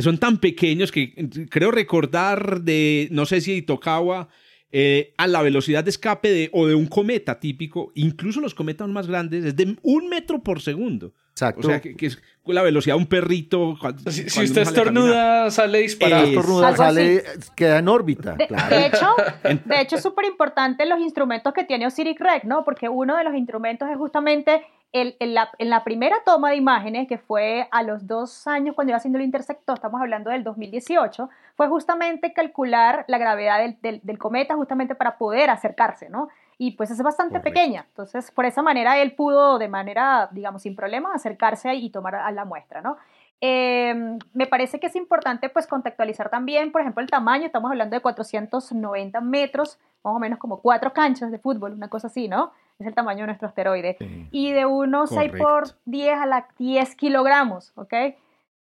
[0.00, 1.14] son tan pequeños que
[1.50, 4.28] creo recordar de, no sé si Tokawa,
[4.70, 8.88] eh, a la velocidad de escape de, o de un cometa típico, incluso los cometas
[8.88, 11.12] más grandes, es de un metro por segundo.
[11.32, 11.66] Exacto.
[11.66, 13.76] O sea, que, es la velocidad de un perrito.
[14.08, 16.26] si, usted estornuda, sale disparado.
[16.26, 17.22] estornuda, sale,
[17.54, 18.34] queda en órbita.
[18.34, 19.14] De, hecho,
[19.64, 22.64] de hecho, es súper importante los instrumentos que tiene Osiris Rex, ¿no?
[22.64, 26.56] Porque uno de los instrumentos es justamente el, en, la, en, la, primera toma de
[26.56, 30.44] imágenes, que fue a los dos años cuando iba haciendo el intersector, estamos hablando del
[30.44, 36.28] 2018, fue justamente calcular la gravedad del, del, cometa justamente para poder acercarse, ¿no?
[36.58, 40.76] Y pues es bastante pequeña, entonces por esa manera él pudo de manera, digamos, sin
[40.76, 42.98] problema acercarse y tomar a la muestra, ¿no?
[43.44, 47.96] Em, me parece que es importante pues contextualizar también, por ejemplo, el tamaño, estamos hablando
[47.96, 52.52] de 490 metros, más o menos como cuatro canchas de fútbol, una cosa así, ¿no?
[52.78, 53.96] es el tamaño de nuestro asteroide.
[54.30, 57.92] Y de unos 6 por 10 a la 10 kilogramos, ¿ok?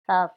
[0.02, 0.32] O sea,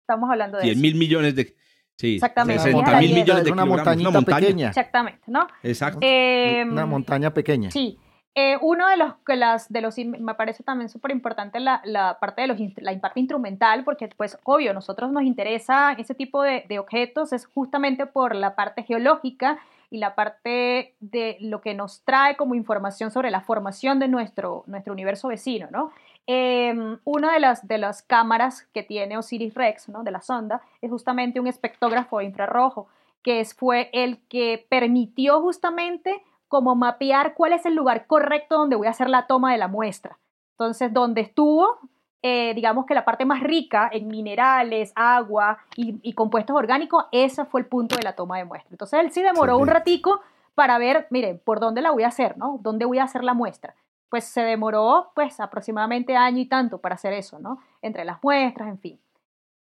[0.00, 1.54] estamos hablando de 10 mil millones de...
[1.96, 2.62] Sí, Exactamente.
[2.62, 4.68] 60 mil millones de una montañita pequeña.
[4.68, 5.48] Exactamente, ¿no?
[5.64, 5.98] Exacto.
[6.00, 7.72] Em, una montaña pequeña.
[7.72, 7.98] Sí.
[8.40, 12.42] Eh, uno de los, las, de los, me parece también súper importante la, la, parte
[12.42, 16.78] de los, la parte instrumental, porque pues obvio, nosotros nos interesa ese tipo de, de
[16.78, 19.58] objetos, es justamente por la parte geológica
[19.90, 24.62] y la parte de lo que nos trae como información sobre la formación de nuestro,
[24.68, 25.90] nuestro universo vecino, ¿no?
[26.28, 30.04] Em, una de las, de las cámaras que tiene Osiris Rex, ¿no?
[30.04, 32.86] De la sonda, es justamente un espectógrafo infrarrojo,
[33.24, 38.86] que fue el que permitió justamente como mapear cuál es el lugar correcto donde voy
[38.86, 40.18] a hacer la toma de la muestra.
[40.52, 41.78] Entonces, donde estuvo,
[42.22, 47.60] eh, digamos que la parte más rica en minerales, agua y, compuestos orgánicos, ese fue
[47.60, 48.70] el punto de la toma de muestra.
[48.72, 50.20] Entonces él sí demoró un ratico
[50.54, 52.58] para ver, miren, por dónde la voy a hacer, ¿no?
[52.60, 53.76] ¿Dónde voy a hacer la muestra?
[54.08, 57.60] Pues se demoró, pues, aproximadamente año y tanto para hacer eso, ¿no?
[57.80, 59.00] Entre las muestras, en fin.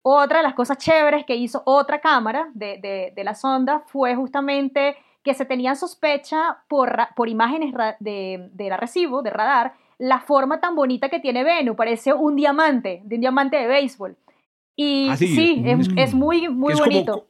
[0.02, 4.96] Otra de las cosas chéveres que hizo otra cámara de, de, la sonda fue justamente
[5.24, 10.60] que se tenía sospecha por, por imágenes de, de la recibo, de radar, la forma
[10.60, 14.16] tan bonita que tiene Venus, parece un diamante, de un diamante de béisbol.
[14.76, 15.62] Y ah, sí,
[15.96, 17.28] es, muy, muy bonito.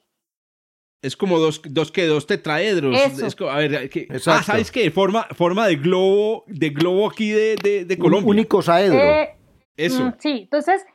[1.03, 2.97] es como dos, dos, que dos tetraedros.
[2.97, 3.91] a ver,
[4.27, 4.91] ah, ¿sabes qué?
[4.91, 8.27] Forma, forma de globo, de globo aquí de, de, Colombia.
[8.27, 8.99] Un único saedro.
[8.99, 9.37] Eh,
[9.77, 10.05] Eso.
[10.07, 10.87] Mm, sí, entonces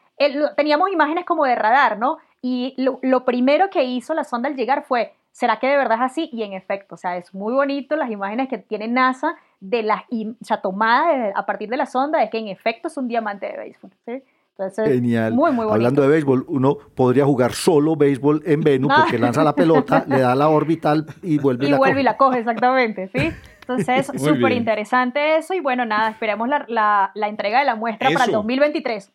[0.57, 2.17] teníamos imágenes como de radar, ¿no?
[2.41, 5.99] Y lo, lo, primero que hizo la sonda al llegar fue, ¿será que de verdad
[5.99, 6.29] es así?
[6.33, 10.03] Y en efecto, o sea, es muy bonito las imágenes que tiene NASA de la
[10.11, 13.45] o sea, tomada a partir de la sonda es que en efecto es un diamante
[13.45, 13.91] de béisbol.
[14.05, 14.21] ¿sí?
[14.75, 15.33] Genial.
[15.33, 19.55] Muy, muy Hablando de béisbol, uno podría jugar solo béisbol en Venus porque lanza la
[19.55, 23.31] pelota, le da la orbital y vuelve y, la vuelve y la coge, exactamente, ¿sí?
[23.61, 26.65] Entonces, súper interesante eso y bueno, nada, esperemos la,
[27.15, 29.09] la, entrega de la muestra para el 2023.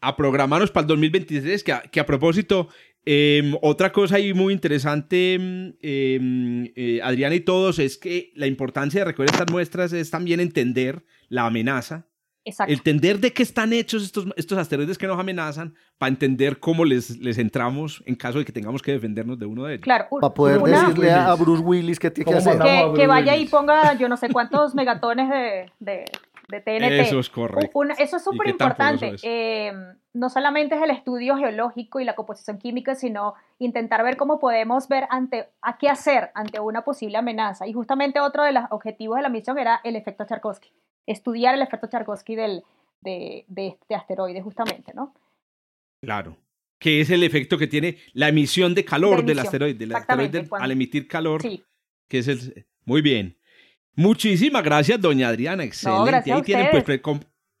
[0.00, 2.66] A programarnos para el 2023, que que a propósito,
[3.04, 8.46] Em, otra cosa ahí muy interesante, em, em, eh, Adriana y todos, es que la
[8.46, 12.06] importancia de recoger estas muestras es también entender la amenaza.
[12.44, 12.72] Exacto.
[12.72, 17.18] Entender de qué están hechos estos, estos asteroides que nos amenazan, para entender cómo les,
[17.18, 19.84] les entramos en caso de que tengamos que defendernos de uno de ellos.
[19.84, 22.58] Claro, para poder decirle a Bruce Willis tiene que hacer.
[22.96, 26.04] Que, vaya y ponga yo no sé cuántos megatones de de
[26.48, 27.00] TNT.
[27.00, 27.82] Eso es correcto.
[27.98, 29.16] eso es súper importante.
[29.22, 34.38] Em, no solamente es el estudio geológico y la composición química, sino intentar ver cómo
[34.38, 37.66] podemos ver ante, a qué hacer ante una posible amenaza.
[37.66, 40.70] Y justamente otro de los objetivos de la misión era el efecto Tchaikovsky,
[41.06, 42.64] estudiar el efecto Tchaikovsky del,
[43.00, 45.14] de, de este asteroide justamente, ¿no?
[46.00, 46.36] Claro
[46.82, 50.70] que es el efecto que tiene la emisión de calor del asteroide, del asteroide al
[50.72, 51.62] emitir calor, sí.
[52.08, 52.66] que es el...
[52.84, 53.38] Muy bien.
[53.94, 55.64] Muchísimas gracias, doña Adriana.
[55.64, 56.32] Excelente.
[56.32, 57.00] Ahí tienen, pues,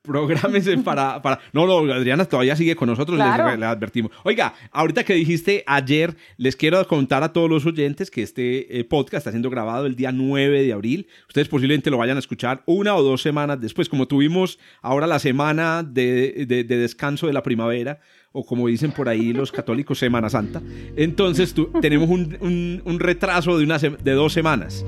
[0.02, 1.40] prográmense para, para...
[1.52, 4.12] No, no, Adriana todavía sigue con nosotros, les, advertimos.
[4.24, 8.84] Oiga, ahorita que dijiste ayer, les quiero contar a todos los oyentes que este eh,
[8.84, 11.08] podcast está siendo grabado el día 9 de abril.
[11.28, 15.18] Ustedes posiblemente lo vayan a escuchar una o dos semanas después, como tuvimos ahora la
[15.18, 18.00] semana de, de, descanso de la primavera,
[18.32, 20.60] o como dicen por ahí los católicos, Semana Santa.
[20.96, 24.84] Entonces tenemos un, un, un retraso de, una, de dos semanas.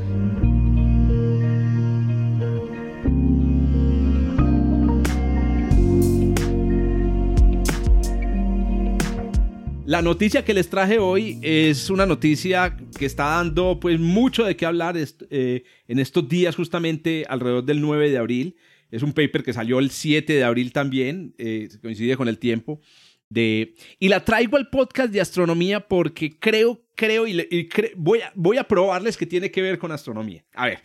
[9.87, 14.57] La noticia que les traje hoy es una noticia que está dando pues mucho de
[14.57, 18.57] qué hablar eh, en estos días justamente alrededor del 9 de abril.
[18.91, 22.81] Es un paper que salió el 7 de abril también, eh, coincide con el tiempo.
[23.29, 28.57] De, y la traigo al podcast de astronomía porque creo, creo y, voy, a, voy
[28.57, 30.47] a probarles que tiene que ver con astronomía.
[30.55, 30.81] A ver,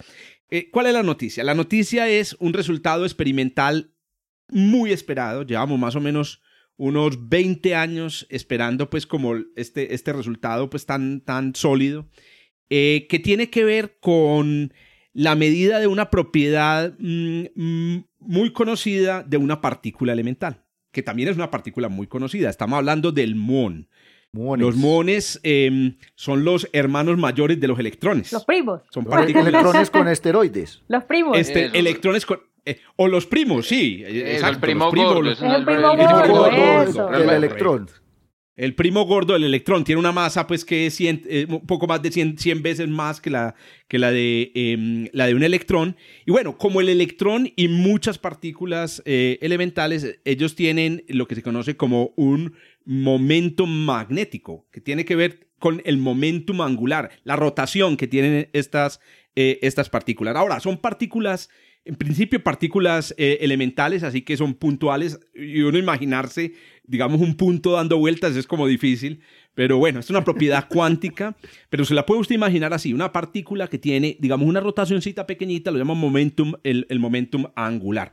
[0.50, 1.46] eh, ¿cuál es la noticia?
[1.46, 3.94] La noticia es un resultado experimental
[4.50, 5.44] muy esperado.
[5.44, 6.42] Llevamos más o menos
[6.80, 12.08] unos 20 años esperando pues como este, este resultado pues tan, tan sólido,
[12.70, 14.74] eh, que tiene que ver con
[15.12, 20.64] la medida de una propiedad mm, mm, muy conocida de una partícula elemental,
[20.94, 22.50] que también es una partícula muy conocida.
[22.50, 23.90] Estamos hablando del muón.
[24.32, 28.32] Los muones em, son los hermanos mayores de los electrones.
[28.32, 28.84] Los primos.
[28.92, 29.48] Son partículas.
[29.48, 30.84] electrones con esteroides.
[30.88, 31.38] Los primos.
[31.38, 34.04] Este, electrones con eh, o los primos, sí.
[34.06, 35.30] el primo gordo.
[35.30, 37.90] el, primo gordo, el electrón.
[38.60, 42.02] El primo gordo del electrón tiene una masa pues que es eh, un poco más
[42.02, 43.56] de 100, 100, veces más que, la,
[43.88, 45.96] que la, de, em, la de un electrón.
[46.26, 51.42] Y bueno, como el electrón y muchas partículas eh, elementales, ellos tienen lo que se
[51.42, 57.96] conoce como un momento magnético, que tiene que ver con el momentum angular, la rotación
[57.96, 59.00] que tienen estas,
[59.36, 60.36] estas partículas.
[60.36, 61.50] Ahora, son partículas
[61.90, 67.72] en principio partículas eh, elementales, así que son puntuales, y uno imaginarse, digamos, un punto
[67.72, 69.22] dando vueltas es como difícil,
[69.56, 71.36] pero bueno, es una propiedad cuántica,
[71.72, 75.72] pero se la puede usted imaginar así, una partícula que tiene, digamos, una rotacióncita pequeñita,
[75.72, 78.12] lo llaman momentum, el, el momentum angular.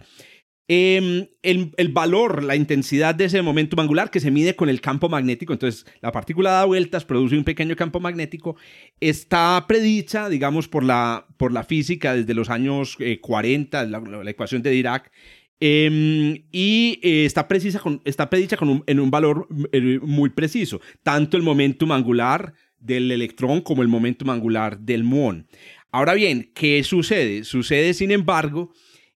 [0.68, 5.08] Em, el, valor, la intensidad de ese momento angular que se mide con el campo
[5.08, 8.56] magnético, entonces la partícula da vueltas, produce un pequeño campo magnético,
[8.98, 14.60] está predicha, digamos, por la, por la física desde los años 40, eh, la, ecuación
[14.62, 15.12] de Dirac,
[15.60, 20.80] em, y eh, está, precisa con, está predicha con en un valor eh, muy preciso,
[21.04, 25.46] tanto el momentum angular del electrón como el momentum angular del muón.
[25.92, 27.44] Ahora bien, ¿qué sucede?
[27.44, 28.72] Sucede, sin embargo,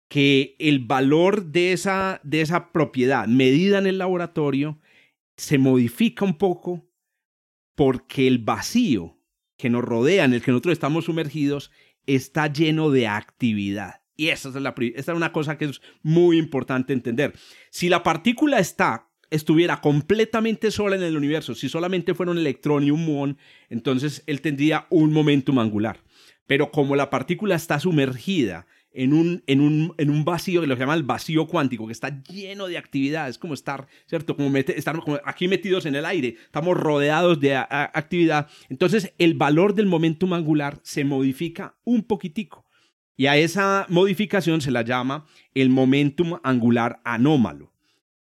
[0.07, 4.79] que el valor de esa, de esa propiedad medida en el laboratorio
[5.35, 6.87] se modifica un poco
[7.75, 9.17] porque el vacío
[9.57, 11.71] que nos rodea, en el que nosotros estamos sumergidos,
[12.05, 14.01] está lleno de actividad.
[14.15, 17.33] Y esa es, la, esa es una cosa que es muy importante entender.
[17.69, 22.83] Si la partícula está, estuviera completamente sola en el universo, si solamente fuera un electrón
[22.83, 23.37] y un muón,
[23.69, 25.99] entonces él tendría un momentum angular.
[26.47, 28.65] Pero como la partícula está sumergida
[28.97, 32.23] en un, en un, en un vacío que lo llama el vacío cuántico, que está
[32.23, 34.35] lleno de actividad, es como estar, ¿cierto?
[34.35, 38.49] Como estar aquí metidos en el aire, estamos rodeados de actividad.
[38.69, 42.65] Entonces el valor del momentum angular se modifica un poquitico.
[43.15, 47.71] Y a esa modificación se la llama el momentum angular anómalo.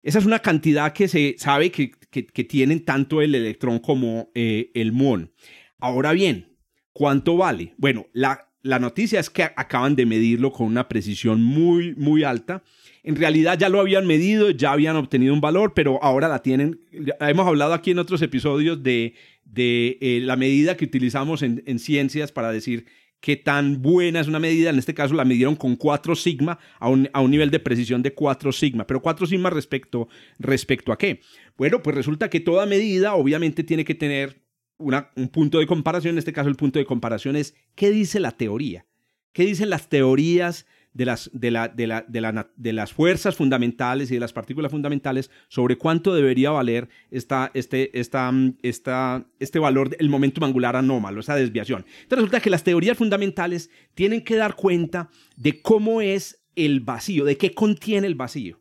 [0.03, 4.73] Esa es una cantidad que se sabe que, que, tienen tanto el electrón como eh,
[4.75, 5.33] el muón.
[5.79, 6.59] Ahora bien,
[6.93, 7.75] ¿cuánto vale?
[7.79, 12.65] Bueno, la, la noticia es que acaban de medirlo con una precisión muy, muy alta.
[13.03, 16.81] En realidad ya lo habían medido, ya habían obtenido un valor, pero ahora la tienen.
[17.21, 21.79] Hemos hablado aquí en otros episodios de, de eh, la medida que utilizamos en, en,
[21.79, 22.87] ciencias para decir
[23.21, 24.71] qué tan buena es una medida.
[24.71, 28.03] En este caso la midieron con 4 sigma a un, a un nivel de precisión
[28.03, 28.87] de 4 sigma.
[28.87, 31.21] Pero 4 sigma respecto, respecto a qué?
[31.59, 34.44] Bueno, pues resulta que toda medida obviamente tiene que tener
[34.79, 38.33] un punto de comparación, en este caso el punto de comparación es qué dice la
[38.33, 38.87] teoría,
[39.33, 44.15] qué dicen las teorías de las, de, la, de, la, de, las fuerzas fundamentales y
[44.15, 48.33] de las partículas fundamentales sobre cuánto debería valer esta, este, esta,
[48.63, 51.85] esta, este valor, el momento angular anómalo, esa desviación.
[52.03, 57.25] Entonces resulta que las teorías fundamentales tienen que dar cuenta de cómo es el vacío,
[57.25, 58.61] de qué contiene el vacío.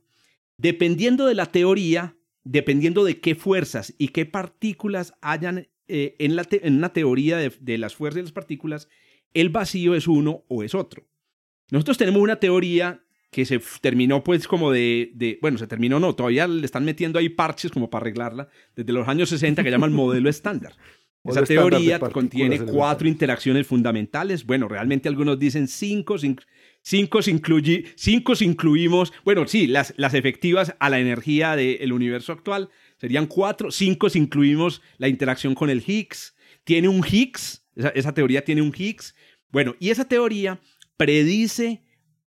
[0.57, 6.47] Dependiendo de la teoría, dependiendo de qué fuerzas y qué partículas hayan eh, en, la
[6.49, 8.89] en, una teoría de, las fuerzas y las partículas,
[9.33, 11.05] el vacío es uno o es otro.
[11.71, 16.15] Nosotros tenemos una teoría que se terminó pues como de, de, bueno, se terminó no,
[16.15, 19.87] todavía le están metiendo ahí parches como para arreglarla, desde los años 60 que llama
[19.87, 20.73] el modelo estándar.
[21.25, 24.45] Esa teoría contiene cuatro interacciones fundamentales.
[24.45, 26.43] Bueno, realmente algunos dicen cinco, cinco,
[26.81, 27.21] cinco,
[27.95, 32.69] cinco incluimos, bueno, sí, las, las efectivas a la energía del universo actual,
[33.03, 36.37] Serían cuatro, cinco si incluimos la interacción con el Higgs.
[36.63, 39.13] Tiene un Higgs, esa, teoría tiene un Higgs.
[39.51, 40.61] Bueno, y esa teoría
[40.95, 41.83] predice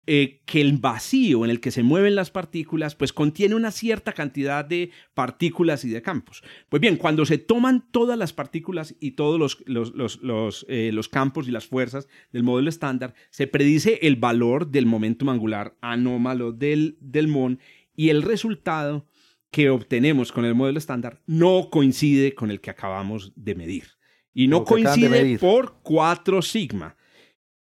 [0.05, 4.11] eh, que el vacío en el que se mueven las partículas, pues contiene una cierta
[4.11, 6.43] cantidad de partículas y de campos.
[6.67, 11.47] Pues bien, cuando se toman todas las partículas y todos los, los, los, eh, campos
[11.47, 16.97] y las fuerzas del modelo estándar, se predice el valor del momento angular anómalo del,
[16.99, 17.61] del MON
[17.95, 19.07] y el resultado
[19.55, 23.85] que obtenemos con el modelo estándar no coincide con el que acabamos de medir.
[24.33, 26.97] Y no coincide por 4 sigma.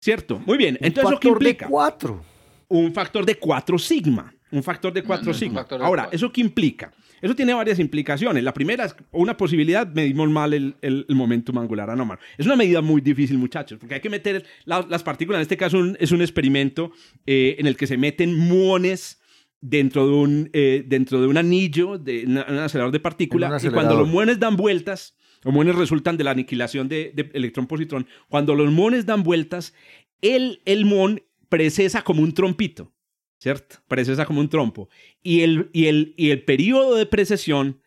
[0.00, 0.40] ¿Cierto?
[0.46, 0.78] Muy bien.
[0.80, 1.66] Entonces, ¿eso qué implica?
[1.66, 2.24] De 4.
[2.68, 4.34] Un factor de 4 sigma.
[4.50, 5.66] Un factor de 4 sigma.
[5.82, 6.90] Ahora, ¿eso qué implica?
[7.20, 8.42] Eso tiene varias implicaciones.
[8.42, 12.18] La primera es una posibilidad, medimos mal el, el, momentum angular anómalo.
[12.38, 15.40] Es una medida muy difícil, muchachos, porque hay que meter las partículas.
[15.40, 16.92] En este caso es un experimento
[17.26, 19.20] eh, en el que se meten muones
[19.66, 23.96] dentro de un, eh, dentro de un anillo, de un acelerador de partículas, y cuando
[23.96, 29.06] los muones dan vueltas, los muones resultan de la aniquilación de, electrón-positrón, cuando los muones
[29.06, 29.72] dan vueltas,
[30.20, 32.92] el, el muón precesa como un trompito,
[33.38, 33.76] ¿cierto?
[33.88, 34.90] Precesa como un trompo.
[35.22, 37.80] Y el, y el, y el periodo de precesión,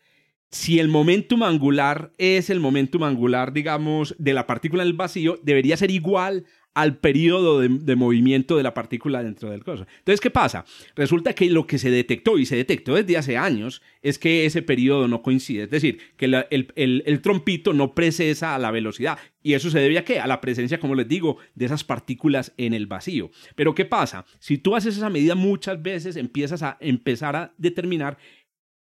[0.50, 5.38] si el momentum angular es el momentum angular, digamos, de la partícula en el vacío,
[5.42, 9.84] debería ser igual al periodo de, movimiento de la partícula dentro del coso.
[9.98, 10.64] Entonces, ¿qué pasa?
[10.94, 14.62] Resulta que lo que se detectó, y se detectó desde hace años, es que ese
[14.62, 15.64] periodo no coincide.
[15.64, 19.18] Es decir, que el, trompito no precesa a la velocidad.
[19.42, 20.20] ¿Y eso se debe a qué?
[20.20, 23.32] A la presencia, como les digo, de esas partículas en el vacío.
[23.56, 24.24] Pero ¿qué pasa?
[24.38, 28.18] Si tú haces esa medida muchas veces, empiezas a empezar a determinar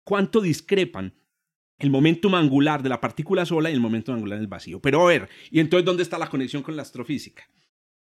[0.05, 1.12] cuánto discrepan
[1.79, 4.81] el momento angular de la partícula sola y el momento angular del vacío.
[4.81, 7.49] Pero a ver, ¿y entonces dónde está la conexión con la astrofísica?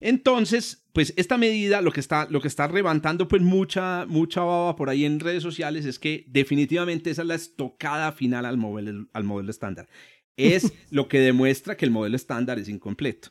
[0.00, 4.76] Entonces, pues esta medida, lo que está, lo que está levantando pues mucha, mucha baba
[4.76, 9.08] por ahí en redes sociales es que definitivamente esa es la estocada final al modelo,
[9.12, 9.88] al modelo estándar.
[10.36, 13.30] Es lo que demuestra que el modelo estándar es incompleto.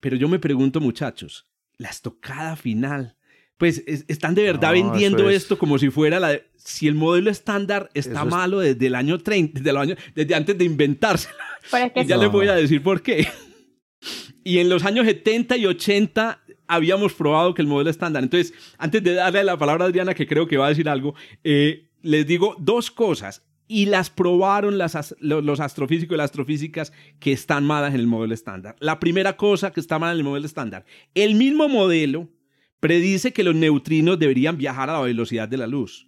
[0.00, 3.18] Pero yo me pregunto, muchachos, la estocada final,
[3.58, 8.24] pues están de verdad vendiendo esto como si fuera la si el modelo estándar está
[8.24, 11.28] malo desde el año 30, desde, el año, desde antes de inventarse.
[11.94, 13.26] y ya les voy a decir por qué.
[14.42, 18.22] Y en los años 70 y 80 habíamos probado que el modelo estándar.
[18.22, 21.14] Entonces, antes de darle la palabra a Adriana, que creo que va a decir algo,
[21.44, 23.42] eh, les digo dos cosas.
[23.68, 28.32] Y las probaron las, los astrofísicos y las astrofísicas que están malas en el modelo
[28.34, 28.76] estándar.
[28.78, 30.84] La primera cosa que está mal en el modelo estándar,
[31.16, 32.28] el mismo modelo
[32.86, 36.06] predice que los neutrinos deberían viajar a la velocidad de la luz.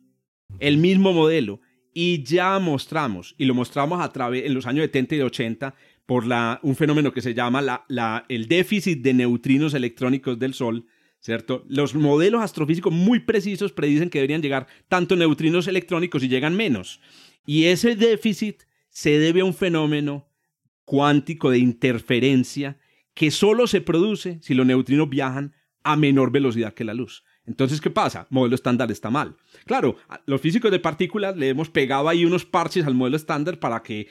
[0.60, 1.60] El mismo modelo.
[1.92, 5.74] Y ya mostramos, y lo mostramos a través en los años 70 y 80,
[6.06, 6.24] por
[6.62, 10.86] un fenómeno que se llama la, la, el déficit de neutrinos electrónicos del Sol,
[11.18, 11.64] ¿cierto?
[11.66, 17.00] Los modelos astrofísicos muy precisos predicen que deberían llegar tanto neutrinos electrónicos y llegan menos.
[17.44, 20.28] Y ese déficit se debe a un fenómeno
[20.84, 22.78] cuántico de interferencia
[23.14, 27.24] que solo se produce si los neutrinos viajan a menor velocidad que la luz.
[27.46, 28.26] Entonces, ¿qué pasa?
[28.30, 29.36] Modelo estándar está mal.
[29.64, 33.82] Claro, los físicos de partículas le hemos pegado ahí unos parches al modelo estándar para
[33.82, 34.08] que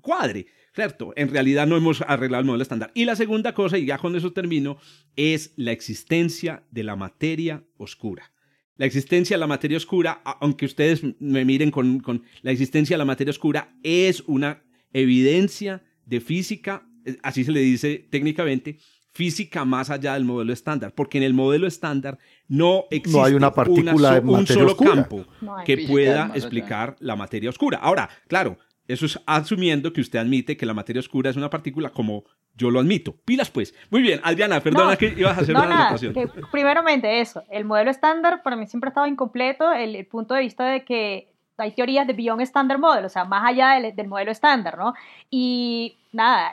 [0.00, 0.46] cuadre.
[0.74, 1.12] ¿cierto?
[1.16, 2.90] En realidad no hemos arreglado el modelo estándar.
[2.94, 4.78] Y la segunda cosa, y ya con eso termino,
[5.16, 8.32] es la existencia de la materia oscura.
[8.76, 12.98] La existencia de la materia oscura, aunque ustedes me miren con, con la existencia de
[12.98, 18.78] la materia oscura, es una evidencia de física, eh, así se le dice técnicamente,
[19.12, 23.34] física más allá del modelo estándar, porque en el modelo estándar no existe no hay
[23.34, 24.94] una partícula de un solo oscura.
[24.94, 25.26] campo
[25.64, 27.78] que pueda explicar la materia oscura.
[27.78, 28.58] Ahora, claro,
[28.88, 32.70] eso es asumiendo que usted admite que la materia oscura es una partícula como yo
[32.70, 33.16] lo admito.
[33.24, 33.74] Pilas pues.
[33.90, 36.14] Muy bien, Adriana, perdona que ibas a hacer una nada, anotación.
[36.50, 40.66] primeramente eso, el modelo estándar para mí siempre ha estado incompleto, el, punto de vista
[40.66, 44.78] de que hay teorías de Beyond Standard Model, o sea, más allá del, modelo estándar,
[44.78, 44.94] ¿no?
[45.30, 46.52] Y nada,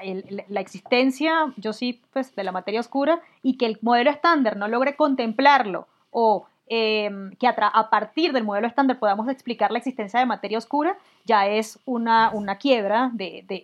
[0.50, 4.68] la existencia, yo sí, pues, de la materia oscura y que el modelo estándar no
[4.68, 10.28] logre contemplarlo o Em, que a, partir del modelo estándar podamos explicar la existencia de
[10.28, 13.64] materia oscura, ya es una, una quiebra de, de,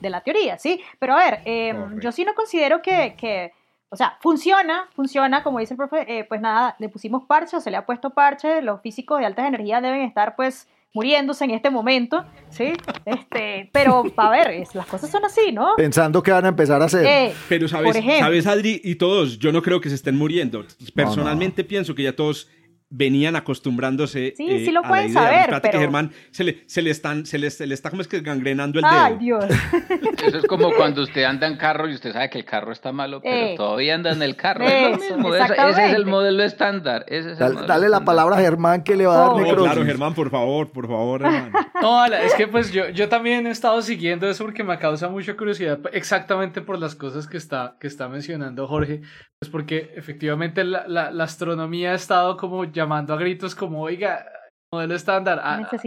[0.00, 0.82] de, la teoría, ¿sí?
[0.98, 3.52] Pero a ver, em, yo sí no considero que, que,
[3.90, 7.60] o sea, funciona, funciona, como dice el profe, eh, pues nada, le pusimos parche o
[7.60, 11.52] se le ha puesto parche, los físicos de altas energías deben estar pues muriéndose en
[11.52, 12.72] este momento, ¿sí?
[13.04, 15.74] Este, pero, a ver, las cosas son así, ¿no?
[15.76, 17.04] Pensando que van a empezar a hacer.
[17.04, 18.80] Eh, pero, ¿sabes, ¿sabes, Adri?
[18.82, 20.64] Y todos, yo no creo que se estén muriendo.
[20.94, 22.48] Personalmente pienso que ya todos
[22.90, 25.72] venían acostumbrándose sí, sí eh, lo pueden saber, pero...
[25.72, 28.20] que Germán se le, se le están se le, se le está como es que
[28.20, 29.44] gangrenando el Ay, Dios.
[30.26, 32.92] Eso es como cuando usted anda en carro y usted sabe que el carro está
[32.92, 33.54] malo, pero eh.
[33.56, 34.64] todavía anda en el carro.
[34.66, 35.34] es lo mismo.
[35.34, 37.04] Ese, es el modelo estándar.
[37.08, 40.14] Ese es dale, la palabra a Germán que le va a dar oh, Claro, Germán,
[40.14, 41.52] por favor, por favor, Germán.
[41.80, 45.34] No, es que pues yo, yo también he estado siguiendo eso porque me causa mucha
[45.34, 49.00] curiosidad exactamente por las cosas que está, que está mencionando Jorge.
[49.38, 54.26] Pues porque efectivamente la, la, la astronomía ha estado como llamando a gritos como, oiga,
[54.72, 55.40] modelo estándar,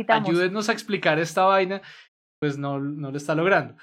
[0.08, 1.82] ayúdenos a explicar esta vaina,
[2.40, 3.76] pues no, no lo está logrando.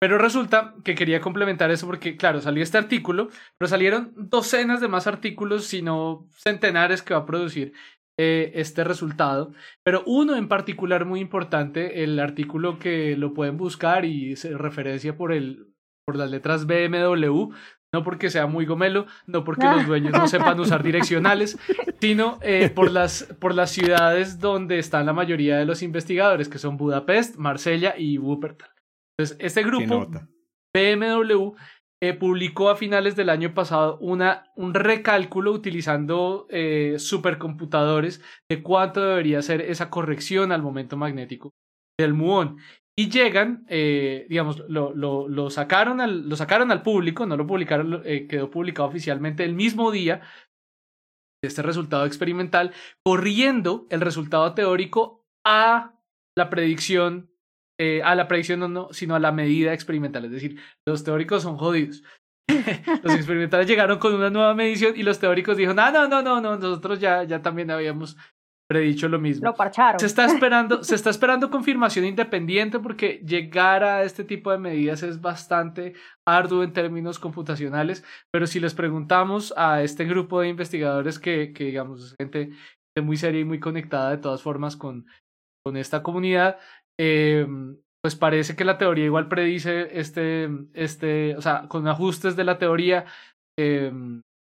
[0.00, 4.88] Pero resulta que quería complementar eso porque, claro, salió este artículo, pero salieron docenas de
[4.88, 7.72] más artículos, sino centenares que va a producir
[8.20, 9.52] eh, este resultado.
[9.84, 15.16] Pero uno en particular muy importante, el artículo que lo pueden buscar y se referencia
[15.16, 15.72] por, el,
[16.06, 17.52] por las letras BMW,
[17.94, 21.58] no porque sea muy gomelo, no porque los dueños no sepan usar direccionales,
[22.00, 26.58] sino eh, por, las, por las ciudades donde están la mayoría de los investigadores, que
[26.58, 28.70] son Budapest, Marsella y Wuppertal.
[29.18, 30.08] Entonces, este grupo,
[30.74, 31.54] BMW,
[32.00, 39.04] eh, publicó a finales del año pasado una, un recálculo utilizando eh, supercomputadores de cuánto
[39.04, 41.50] debería ser esa corrección al momento magnético
[41.98, 42.58] del muón.
[42.98, 48.02] Y llegan, eh, digamos, lo, lo, sacaron al, lo sacaron al público, no lo publicaron,
[48.04, 50.20] eh, quedó publicado oficialmente el mismo día
[51.40, 52.74] de este resultado experimental,
[53.06, 55.94] corriendo el resultado teórico a
[56.36, 57.30] la predicción,
[57.78, 60.24] eh, a la predicción no, no, sino a la medida experimental.
[60.24, 62.02] Es decir, los teóricos son jodidos.
[63.04, 66.40] los experimentales llegaron con una nueva medición y los teóricos dijeron, no, no, no, no,
[66.40, 68.16] no, nosotros ya, ya también habíamos
[68.68, 69.46] predicho lo mismo.
[69.46, 69.98] Lo parcharon.
[69.98, 75.02] Se está esperando, se está esperando confirmación independiente porque llegar a este tipo de medidas
[75.02, 75.94] es bastante
[76.26, 81.64] arduo en términos computacionales, pero si les preguntamos a este grupo de investigadores que, que
[81.64, 82.50] digamos, es gente
[83.02, 85.06] muy seria y muy conectada de todas formas con,
[85.64, 86.58] con esta comunidad,
[87.00, 87.46] eh,
[88.02, 92.58] pues parece que la teoría igual predice este, este, o sea, con ajustes de la
[92.58, 93.06] teoría,
[93.58, 93.92] eh,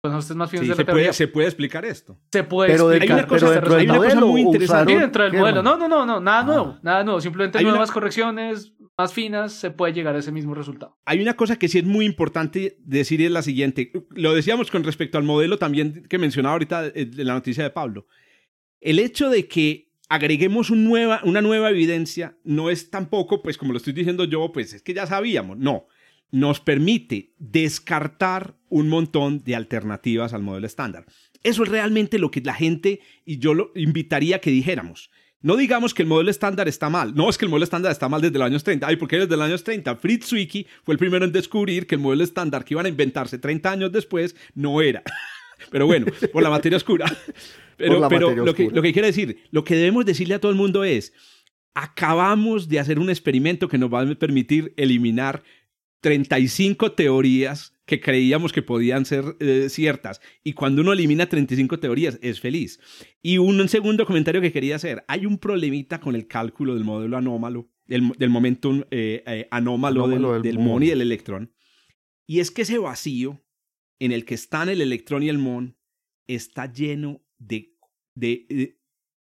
[0.02, 2.18] más se, puede, se puede explicar esto.
[2.32, 3.02] Se puede explicar.
[3.02, 4.98] Hay una cosa, dentro del modelo, muy interesante.
[4.98, 5.62] dentro del modelo.
[5.62, 6.80] No, no, no, no, nada nuevo, ah.
[6.82, 7.20] nada nuevo.
[7.20, 10.98] Simplemente nuevas correcciones más finas se puede llegar a ese mismo resultado.
[11.06, 13.92] Hay una cosa que sí es muy importante decir es la siguiente.
[14.12, 18.08] Lo decíamos con respecto al modelo también que mencionaba ahorita en la noticia de Pablo.
[18.80, 23.74] El hecho de que agreguemos un nueva, una nueva evidencia no es tampoco, pues como
[23.74, 25.58] lo estoy diciendo yo, pues es que ya sabíamos.
[25.58, 25.88] No
[26.32, 31.06] nos permite descartar un montón de alternativas al modelo estándar.
[31.44, 35.10] Eso es realmente lo que la gente y yo lo invitaría a que dijéramos.
[35.42, 37.16] No digamos que el modelo estándar está mal.
[37.16, 38.86] No, es que el modelo estándar está mal desde los años 30.
[38.86, 39.96] Ay, ¿por qué desde los años 30?
[39.96, 43.38] Fritz Zwicky fue el primero en descubrir que el modelo estándar que iban a inventarse
[43.38, 45.02] 30 años después no era.
[45.72, 47.06] Pero bueno, por la materia oscura.
[47.78, 50.58] Pero, pero lo, que, lo que quiere decir, lo que debemos decirle a todo el
[50.58, 51.14] mundo es,
[51.74, 55.44] acabamos de hacer un experimento que nos va a permitir eliminar
[56.02, 60.22] 35 teorías que creíamos que podían ser eh, ciertas.
[60.44, 62.80] Y cuando uno elimina 35 teorías, es feliz.
[63.22, 65.04] Y un, segundo comentario que quería hacer.
[65.08, 70.44] Hay un problemita con el cálculo del modelo anómalo, del, momento eh, eh, anómalo, del,
[70.44, 71.52] del, mon y del electrón.
[72.28, 73.44] Y es que ese vacío
[73.98, 75.76] en el que están el electrón y el mon
[76.28, 77.74] está lleno de,
[78.14, 78.78] de,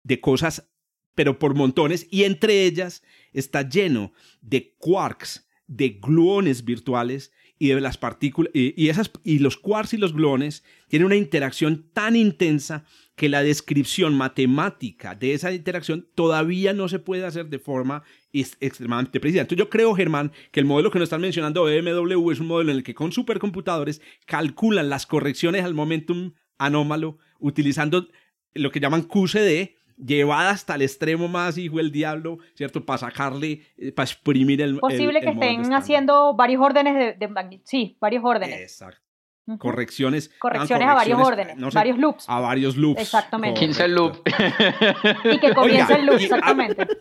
[0.03, 0.73] de cosas,
[1.15, 2.09] pero por montones.
[2.11, 3.03] Y entre ellas
[3.35, 8.75] está lleno de quarks de gluones virtuales y de las partículas y,
[9.25, 15.15] y los quarks y los gluones tienen una interacción tan intensa que la descripción matemática
[15.15, 18.03] de esa interacción todavía no se puede hacer de forma
[18.33, 19.41] extremadamente precisa.
[19.41, 22.71] Entonces yo creo, Germán, que el modelo que nos están mencionando BMW es un modelo
[22.71, 28.09] en el que con supercomputadores calculan las correcciones al momentum anómalo utilizando
[28.55, 32.85] lo que llaman QCD, llevada hasta el extremo más hijo del diablo, ¿cierto?
[32.85, 38.25] Para sacarle, eh, para exprimir el Posible que estén haciendo varios órdenes de, Sí, varios
[38.25, 38.61] órdenes.
[38.61, 39.03] Exacto.
[39.59, 40.31] Correcciones.
[40.41, 42.25] Correcciones, a varios órdenes, varios loops.
[42.29, 43.01] A varios loops.
[43.01, 43.61] Exactamente.
[43.61, 44.21] 15 loops.
[45.25, 46.87] Y que comience el loop, exactamente.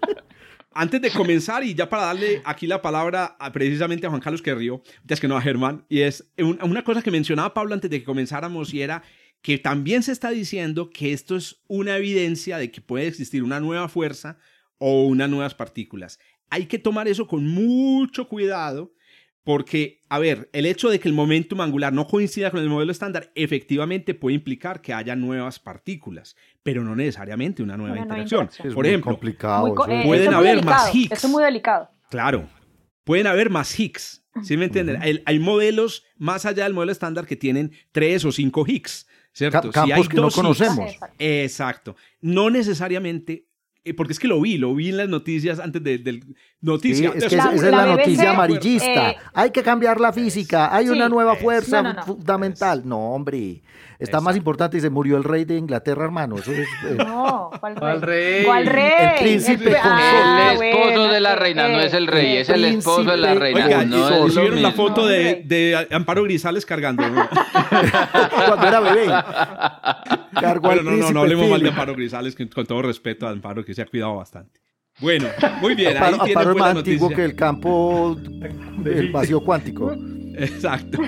[0.76, 4.82] antes de comenzar, y ya para darle aquí la palabra precisamente a Juan Carlos Querrío,
[5.06, 8.00] ya es que no a Germán, y es una cosa que mencionaba Pablo antes de
[8.00, 9.02] que comenzáramos, y era
[9.46, 13.60] que también se está diciendo que esto es una evidencia de que puede existir una
[13.60, 14.40] nueva fuerza
[14.80, 16.20] o unas nuevas partículas.
[16.50, 18.96] Hay que tomar eso con mucho cuidado
[19.44, 22.92] porque, a ver, el hecho de que el momentum angular no coincida con el modelo
[22.92, 28.50] estándar efectivamente puede implicar que haya nuevas partículas, pero no necesariamente una nueva interacción.
[28.74, 31.12] Por ejemplo, complicado, pueden haber más Higgs.
[31.12, 31.92] Eso es muy delicado.
[32.10, 32.50] Claro,
[33.04, 34.24] pueden haber más Higgs.
[34.42, 35.00] ¿Sí me entienden?
[35.24, 39.06] hay, modelos más allá del modelo estándar que tienen tres o cinco Higgs.
[39.36, 39.70] ¿Cierto?
[39.72, 40.98] campos que no conocemos.
[41.20, 41.96] Exacto.
[42.22, 43.46] No necesariamente
[43.84, 46.24] eh, porque es que lo vi, lo vi en las noticias antes del
[46.66, 47.12] noticia.
[47.16, 49.12] es que esa es la, noticia amarillista.
[49.12, 52.82] Eh, hay que cambiar la física, hay una nueva fuerza fundamental.
[52.86, 53.62] No, hombre,
[54.00, 56.38] está más importante y se murió el rey de Inglaterra, hermano.
[56.38, 58.44] Eso es, eh, No, ¿cuál rey?
[58.44, 58.92] ¿Cuál rey?
[59.00, 62.66] El príncipe el, ah, el esposo de la reina, no es el rey, es el
[62.66, 63.66] esposo de la reina.
[63.66, 67.04] Oiga, no subieron la foto de, de, Amparo Grisales cargando.
[68.46, 69.06] Cuando era bebé.
[70.42, 73.74] Cargó no, no, no hablemos mal de Amparo Grisales, con todo respeto a Amparo, que
[73.74, 74.65] se ha cuidado bastante.
[75.00, 75.28] Bueno,
[75.62, 75.98] muy bien.
[75.98, 76.16] Ahí
[76.56, 78.16] más antiguo que el campo
[78.78, 79.94] del vacío cuántico.
[80.38, 81.00] Exacto.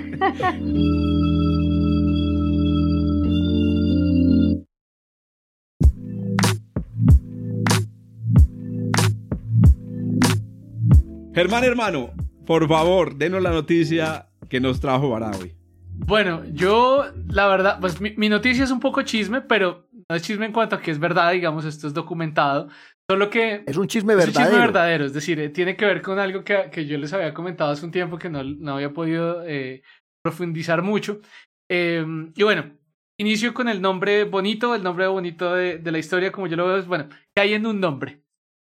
[11.34, 12.10] Germán, hermano,
[12.48, 15.54] por favor, denos la noticia que nos trajo para hoy.
[16.00, 20.46] Bueno, yo, la verdad, pues mi, noticia es un poco chisme, pero no es chisme
[20.46, 22.70] en cuanto a que es verdad, digamos, esto es documentado.
[23.10, 23.64] Solo que...
[23.66, 24.32] Es un chisme verdadero.
[24.32, 26.98] Es un chisme verdadero, es decir, eh, tiene que ver con algo que, que, yo
[26.98, 29.84] les había comentado hace un tiempo que no, no había podido eh,
[30.24, 31.22] profundizar mucho.
[31.70, 32.78] Em, y bueno,
[33.20, 36.68] inicio con el nombre bonito, el nombre bonito de, de, la historia, como yo lo
[36.68, 38.24] veo, es, bueno, que hay en un nombre.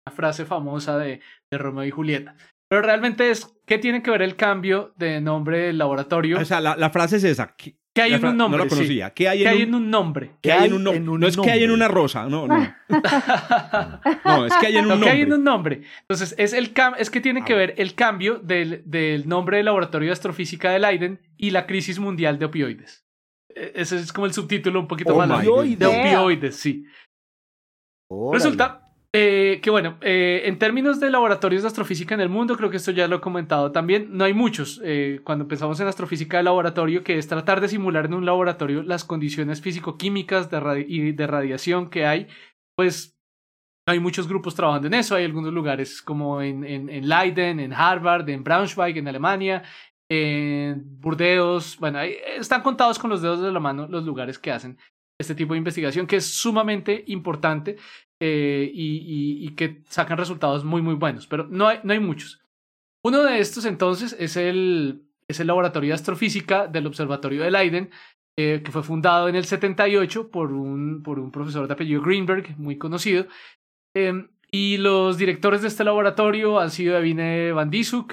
[0.07, 1.21] Una frase famosa de,
[1.51, 2.37] de Romeo y Julieta.
[2.69, 6.39] Pero realmente es, ¿qué tiene que ver el cambio de nombre del laboratorio?
[6.39, 7.55] O sea, la, la frase es esa.
[7.57, 8.59] ¿Qué, hay en un nombre?
[8.59, 9.11] No lo conocía.
[9.11, 9.91] ¿Qué hay, en, un...
[9.91, 10.37] nombre?
[10.41, 11.19] ¿Qué hay en un, nombre?
[11.19, 12.57] No es que hay en una rosa, no, no.
[14.25, 15.11] no, es que hay en un nombre.
[15.11, 15.83] ¿Qué hay en un nombre?
[16.03, 20.09] Entonces, es, el es que tiene que ver el cambio del, del nombre del laboratorio
[20.09, 23.05] de astrofísica de Leiden y la crisis mundial de opioides.
[23.49, 25.43] E, ese es como el subtítulo un poquito oh más.
[25.43, 26.87] De opioides, sí.
[28.33, 28.80] Resulta
[29.13, 32.77] eh, que bueno, eh, en términos de laboratorios de astrofísica en el mundo, creo que
[32.77, 34.81] esto ya lo he comentado también, no hay muchos.
[34.85, 38.85] Eh, cuando pensamos en astrofísica de laboratorio, que es tratar de simular en un laboratorio
[38.85, 42.29] las condiciones físico-químicas de y de radiación que hay,
[42.77, 43.19] pues
[43.89, 45.17] hay muchos grupos trabajando en eso.
[45.17, 49.65] Hay algunos lugares como en, en, en Leiden, en Harvard, en Braunschweig, en Alemania,
[50.09, 51.77] en Burdeos.
[51.79, 54.79] Bueno, están contados con los dedos de la mano los lugares que hacen
[55.19, 57.77] este tipo de investigación, que es sumamente importante
[58.21, 62.41] eh, y, que sacan resultados muy, muy buenos, pero no hay, no hay muchos.
[63.03, 67.91] Uno de estos entonces es el, es el Laboratorio de Astrofísica del Observatorio de Leiden,
[68.39, 72.57] eh, que fue fundado en el 78 por un, por un profesor de apellido Greenberg,
[72.59, 73.27] muy conocido.
[73.95, 77.71] Eh, y los directores de este laboratorio han sido Evine Van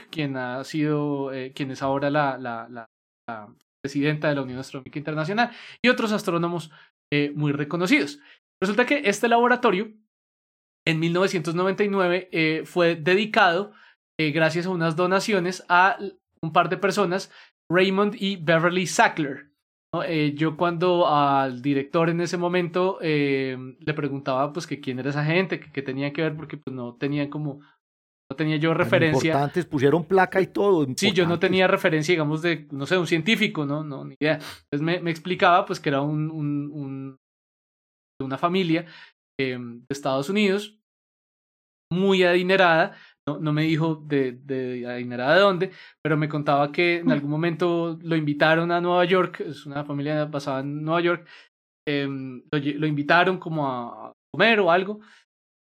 [0.10, 3.48] quien, ha sido, eh, quien es ahora la, la, la,
[3.82, 5.52] presidenta de la Unión Astronómica Internacional,
[5.82, 6.72] y otros astrónomos
[7.36, 8.20] muy reconocidos.
[8.62, 9.94] Resulta que este laboratorio
[10.88, 13.74] en 1999 eh, fue dedicado,
[14.20, 15.98] eh, gracias a unas donaciones, a
[16.42, 17.32] un par de personas,
[17.70, 19.52] Raymond y Beverly Sackler.
[20.06, 25.26] Eh, yo cuando al director en ese momento le preguntaba pues que quién era esa
[25.26, 27.62] gente, que, tenía que ver, porque pues no tenía como
[28.30, 29.32] no tenía yo referencia.
[29.32, 30.86] Importantes, pusieron placa y todo.
[30.96, 33.84] Sí, yo no tenía referencia, digamos, de, no sé, un científico, ¿no?
[33.86, 34.34] No, ni idea.
[34.34, 37.18] Entonces me, me explicaba, pues, que era un, un,
[38.20, 38.86] de una familia
[39.40, 40.78] em, de Estados Unidos,
[41.92, 42.98] muy adinerada.
[43.28, 47.30] No, no me dijo de, de, adinerada de dónde, pero me contaba que en algún
[47.30, 51.28] momento lo invitaron a Nueva York, es una familia basada en Nueva York,
[51.86, 55.02] em, lo, invitaron como a comer o algo,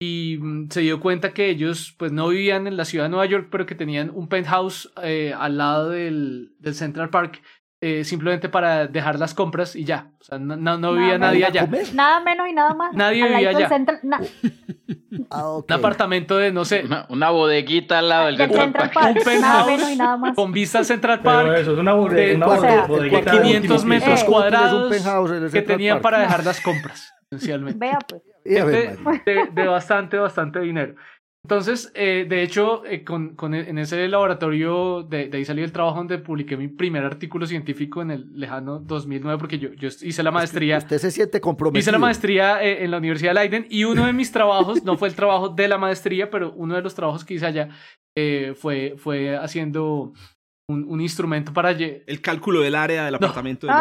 [0.01, 3.27] y mm, se dio cuenta que ellos pues no vivían en la ciudad de Nueva
[3.27, 7.41] York, pero que tenían un penthouse eh, al lado del, del Central Park
[7.85, 10.07] eh, simplemente para dejar las compras y ya.
[10.21, 11.67] O sea, no, no, vivía nadie allá.
[11.93, 12.95] Nada menos y nada más.
[12.95, 13.69] Nadie vivía allá.
[15.29, 16.85] Ah, Un apartamento de, no sé.
[17.09, 19.15] Una, bodeguita al lado del, Central Park.
[19.15, 20.35] Un penthouse y nada más.
[20.35, 21.55] con vista al Central Park.
[21.57, 23.31] eso es una, bodeguita.
[23.31, 24.91] 500 metros cuadrados
[25.51, 27.79] que tenían para dejar las compras, esencialmente.
[27.85, 28.23] Vea pues.
[29.53, 30.95] de bastante, bastante dinero.
[31.45, 35.61] Entonces, eh, de hecho, eh, con, con, e, en ese laboratorio, de, de, ahí salí
[35.61, 39.89] el trabajo donde publiqué mi primer artículo científico en el lejano 2009, porque yo, yo
[39.89, 40.77] hice la maestría.
[40.77, 41.81] Usted, se siente comprometido.
[41.81, 44.95] Hice la maestría eh, en la Universidad de Leiden y uno de mis trabajos, no
[44.95, 47.69] fue el trabajo de la maestría, pero uno de los trabajos que hice allá
[48.55, 50.13] fue, fue haciendo
[50.67, 51.71] un, un, instrumento para...
[51.71, 53.73] El cálculo del área del apartamento de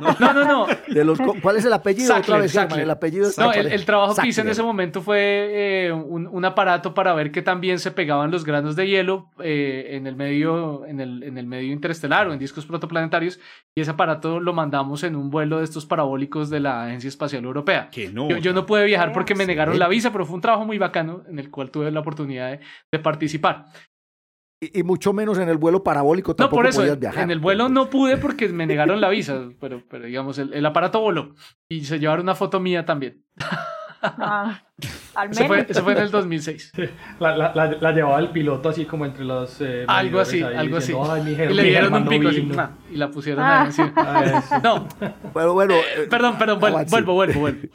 [0.00, 0.66] los No, no, no.
[0.88, 2.16] De los, ¿Cuál es el apellido?
[2.16, 6.94] el apellido No, el, trabajo que hice en ese momento fue eh, un, un, aparato
[6.94, 11.00] para ver que también se pegaban los granos de hielo eh, en, el medio, en,
[11.00, 13.38] el, en el medio interestelar o en discos protoplanetarios
[13.76, 17.44] y ese aparato lo mandamos en un vuelo de estos parabólicos de la Agencia Espacial
[17.44, 17.88] Europea.
[17.90, 18.28] Que no.
[18.38, 21.22] Yo, no pude viajar porque me negaron la visa, pero fue un trabajo muy bacano
[21.28, 23.66] en el cual tuve la oportunidad de, de participar.
[24.62, 27.24] Y, mucho menos en el vuelo parabólico tampoco no, por eso, podías viajar.
[27.24, 31.00] En el vuelo no pude porque me negaron la visa, pero, pero digamos, el, aparato
[31.00, 31.34] voló
[31.66, 33.24] y se llevaron una foto mía también.
[34.02, 34.62] Ah,
[35.14, 35.66] al menos.
[35.68, 36.72] Eso fue, en el 2006.
[37.20, 39.60] La, la, la, llevaba el piloto así como entre los...
[39.60, 40.92] Eh, algo así, algo así.
[40.92, 42.50] y le dieron un pico así,
[42.90, 43.60] y la pusieron ah.
[43.60, 43.92] ahí encima.
[43.96, 44.88] Ah, no.
[45.34, 45.74] Bueno, bueno.
[45.74, 47.68] Eh, perdón, perdón, vuelvo, vuelvo, vuelvo, vuelvo.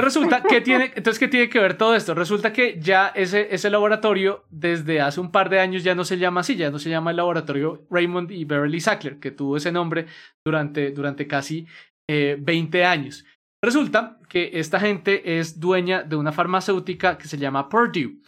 [0.00, 2.14] Resulta que tiene, entonces, ¿qué tiene que ver todo esto?
[2.14, 6.18] Resulta que ya ese, ese laboratorio, desde hace un par de años, ya no se
[6.18, 9.72] llama así, ya no se llama el laboratorio Raymond y Beverly Sackler, que tuvo ese
[9.72, 10.06] nombre
[10.44, 11.66] durante, durante casi
[12.08, 13.24] 20 eh, años.
[13.62, 18.20] Resulta que esta gente es dueña de una farmacéutica que se llama Purdue,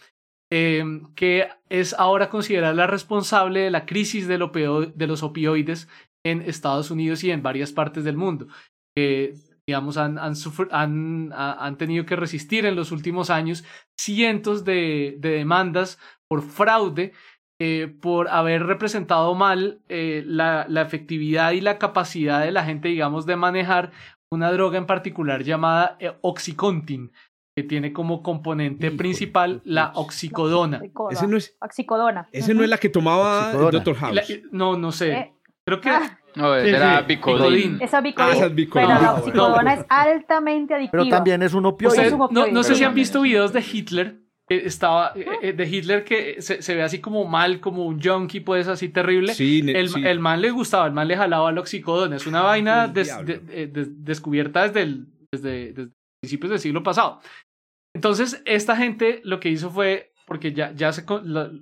[0.51, 5.87] em, que es ahora considerada la responsable de la crisis de los opioides
[6.25, 8.47] en Estados Unidos y en varias partes del mundo.
[9.71, 13.63] Digamos, han, han, han, tenido que resistir en los últimos años
[13.97, 15.97] cientos de, demandas
[16.29, 17.13] por fraude,
[17.61, 22.89] eh, por haber representado mal eh, la, la, efectividad y la capacidad de la gente,
[22.89, 23.91] digamos, de manejar
[24.29, 27.13] una droga en particular llamada eh, Oxycontin,
[27.55, 30.81] que tiene como componente principal la oxicodona.
[31.11, 32.27] Ese no es, oxicodona.
[32.33, 33.95] Ese no es la que tomaba el Dr.
[33.95, 34.41] House.
[34.51, 35.33] no, no sé.
[35.65, 35.89] Creo que...
[35.91, 36.17] Ah.
[36.35, 37.77] No, esa era Bicodin.
[37.81, 38.29] Esa es Bicodin.
[38.29, 38.87] Ah, esa es Bicodin.
[38.87, 41.03] Pero la oxicodona es altamente adictiva.
[41.03, 42.11] Pero también es un opioide.
[42.11, 44.21] no, no, sé si han visto videos de Hitler.
[44.47, 48.41] estaba eh, eh, de Hitler que se, se, ve así como mal, como un junkie,
[48.41, 49.33] pues así terrible.
[49.33, 50.03] Sí, el, sí.
[50.05, 52.15] el man le gustaba, el man le jalaba la oxicodona.
[52.15, 57.19] Es una vaina des, de, de, descubierta desde, el, desde, desde principios del siglo pasado.
[57.93, 61.05] Entonces, esta gente lo que hizo fue, porque ya, ya, se,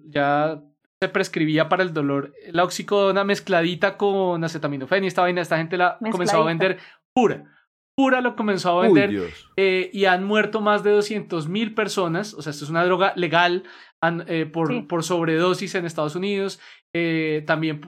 [0.09, 0.61] ya
[1.01, 5.77] se prescribía para el dolor la oxicodona mezcladita con acetaminofén y esta vaina, esta gente
[5.77, 6.77] la comenzó a vender
[7.13, 7.45] pura.
[7.95, 12.33] Pura lo comenzó a vender eh, y han muerto más de 200 mil personas.
[12.33, 13.63] O sea, esto es una droga legal
[14.27, 16.61] eh, por, por sobredosis en Estados Unidos.
[16.95, 17.81] Eh, también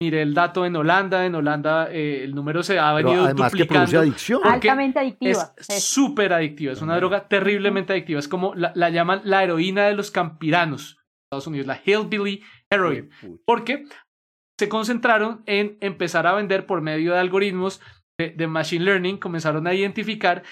[0.00, 1.26] mire el dato en Holanda.
[1.26, 3.90] En Holanda el número se ha venido además duplicando.
[3.90, 4.40] Que adicción.
[4.44, 5.52] Altamente adictiva.
[5.56, 6.72] Es súper adictiva.
[6.72, 8.20] Es una droga terriblemente adictiva.
[8.20, 10.96] Es como la, la llaman la heroína de los campiranos.
[11.26, 13.10] Estados Unidos, la Hillbilly Heroin,
[13.44, 13.84] porque
[14.58, 17.80] se concentraron en empezar a vender por medio de algoritmos
[18.18, 20.42] de, Machine Learning, comenzaron a identificar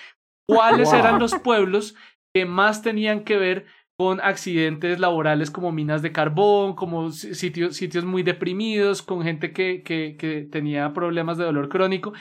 [0.47, 1.95] cuáles eran los pueblos
[2.35, 3.67] que más tenían que ver
[3.99, 9.83] con accidentes laborales como minas de carbón, como sitios, sitios muy deprimidos, con gente que,
[9.83, 12.13] que, que tenía problemas de dolor crónico.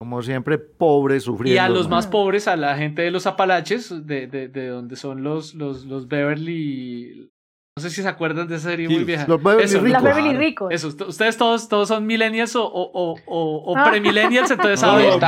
[0.00, 1.54] Como siempre, pobres, sufriendo.
[1.54, 4.96] Y a los más pobres, a la gente de los Apalaches, de, de, de donde
[4.96, 7.30] son los, los, los Beverly,
[7.76, 9.26] no sé si se acuerdan de esa serie muy vieja.
[9.26, 10.02] Los Beverly Eso, Ricos.
[10.04, 10.72] Beverly Ricos.
[10.72, 13.90] Eso, ustedes todos, todos son millennials o, o, o, o ah.
[13.90, 15.18] premillennials, entonces saben.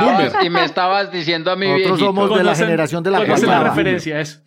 [0.41, 3.63] y me estabas diciendo a mí Nosotros somos de la generación de la es la
[3.63, 4.39] referencia, eso.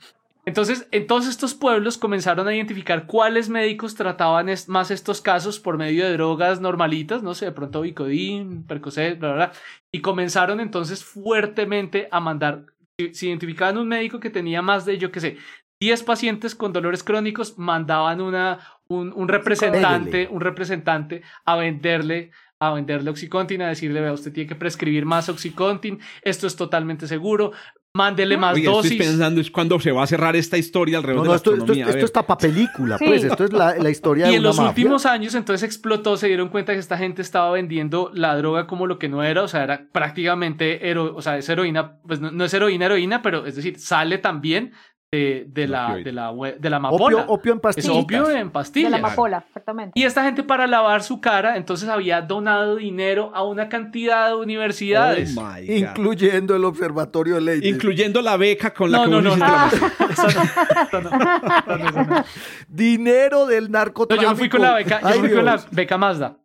[0.46, 5.76] Entonces, en todos estos pueblos comenzaron a identificar cuáles médicos trataban más estos casos por
[5.76, 9.53] medio de drogas normalitas, no sé, de pronto Vicodin, Percocet, bla, bla, bla.
[9.92, 12.64] Y comenzaron entonces fuertemente a mandar,
[13.12, 15.36] si identificaban un médico que tenía más de, yo qué sé,
[15.80, 18.58] 10 pacientes con dolores crónicos mandaban una,
[18.88, 22.30] un, un representante, un representante a venderle
[22.62, 27.06] a venderle Oxycontin, a decirle, vea, usted tiene que prescribir más Oxycontin, esto es totalmente
[27.06, 27.52] seguro,
[27.94, 28.92] mándele más Oye, dosis.
[28.92, 31.72] Estoy pensando es cuando se va a cerrar esta historia alrededor de la esto, esto,
[31.72, 34.56] esto, está para película, pues, esto es la, la historia y de en una los
[34.58, 34.68] mafia.
[34.68, 38.86] últimos años entonces explotó, se dieron cuenta que esta gente estaba vendiendo la droga como
[38.86, 42.30] lo que no era, o sea, era prácticamente, hero, o sea, es heroína, pues no,
[42.30, 44.72] no es heroína, heroína, pero es decir, sale también
[45.12, 47.04] de, de, la, de, la, de la amapola.
[47.22, 47.90] Opio, opio en pastillas.
[47.96, 48.92] Es opio en pastillas.
[48.92, 49.98] De la amapola, exactamente.
[49.98, 54.36] Y esta gente para lavar su cara, entonces había donado dinero a una cantidad de
[54.36, 55.36] universidades.
[55.36, 55.74] Oh my God.
[55.74, 57.74] Incluyendo el observatorio de leyes.
[57.74, 59.36] Incluyendo la beca con la No, que no, no, no.
[59.36, 59.70] la
[60.92, 61.00] no,
[61.76, 62.24] no, no, no.
[62.68, 64.30] Dinero del No, narcotráfico.
[64.30, 66.36] yo fui con la beca, yo Ay, fui con la beca Mazda.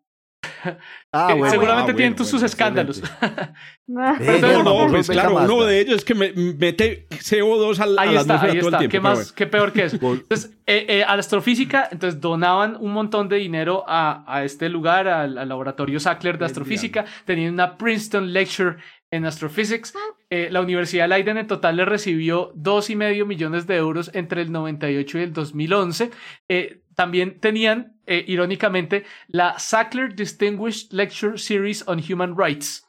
[1.12, 1.50] Ah, bueno.
[1.50, 3.00] seguramente ah, tienen bueno, sus bueno, escándalos.
[3.00, 3.04] Eh,
[3.88, 8.14] No, pues beca claro, uno de ellos es que me- mete CO2 al, a Ahí
[8.16, 8.78] la está, ahí todo el está.
[8.80, 8.92] tiempo.
[8.92, 9.32] ¿Qué pero más, bueno.
[9.36, 9.96] qué peor que eso?
[10.02, 14.70] Entonces, eh, eh, a la astrofísica, entonces donaban un montón de dinero a, a este
[14.70, 17.06] lugar, al, al laboratorio Sackler de astrofísica.
[17.26, 18.78] Tenían una Princeton Lecture
[19.12, 19.94] en Astrophysics.
[20.30, 24.12] Eh, la Universidad de Leiden en total le recibió dos y medio millones de euros
[24.14, 26.12] entre el 98 y el 2011.
[26.50, 32.85] Eh, también tenían, eh, irónicamente, la Sackler Distinguished Lecture Series on Human Rights.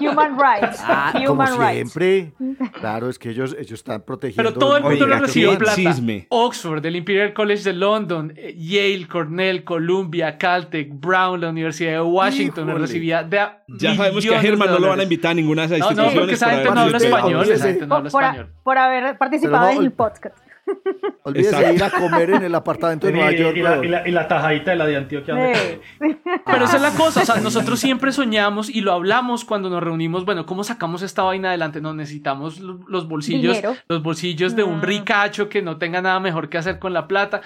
[0.00, 0.80] Human rights.
[0.82, 1.92] Ah, como Human rights.
[1.92, 2.32] siempre.
[2.80, 4.42] Claro, es que ellos, ellos están protegiendo.
[4.50, 5.74] Pero todo el mundo Oiga, le recibió plata.
[5.76, 6.26] chisme.
[6.30, 12.00] Oxford, el Imperial College de London, eh, Yale, Cornell, Columbia, Caltech, Brown, la Universidad de
[12.00, 12.80] Washington, Híjole.
[12.86, 13.40] recibía de
[13.78, 15.86] Ya sabemos que a Germán no lo van a invitar a ninguna de esas No,
[15.86, 16.18] no, instituciones.
[16.20, 18.48] porque esa gente no habla Sí, sido- español, esa gente no habla español.
[18.62, 20.36] por haber participado no, en el podcast.
[21.24, 23.56] Olvídese de ir a comer en el apartamento de Y, Nueva y York.
[23.56, 25.34] la, y la- y la tajadita de la de Antioquia.
[25.34, 26.14] ¿dónde quedó?
[26.46, 27.40] Pero esa es la Ah, cosa, o sea, sí.
[27.42, 31.80] nosotros siempre soñamos y lo hablamos cuando nos reunimos, bueno, ¿cómo sacamos esta vaina adelante?
[31.80, 33.76] No, necesitamos lo- los bolsillos, Dinero.
[33.88, 34.82] los bolsillos de un Mm.
[34.82, 37.42] ricacho que no tenga nada mejor que hacer con la plata.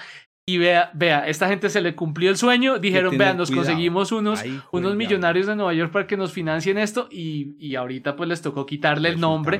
[0.49, 3.67] Y vea, vea, esta gente se le cumplió el sueño, dijeron, vean, nos cuidado.
[3.67, 7.75] conseguimos unos, Ay, unos millonarios de Nueva York para que nos financien esto y, y
[7.75, 9.59] ahorita pues les tocó quitarle el nombre,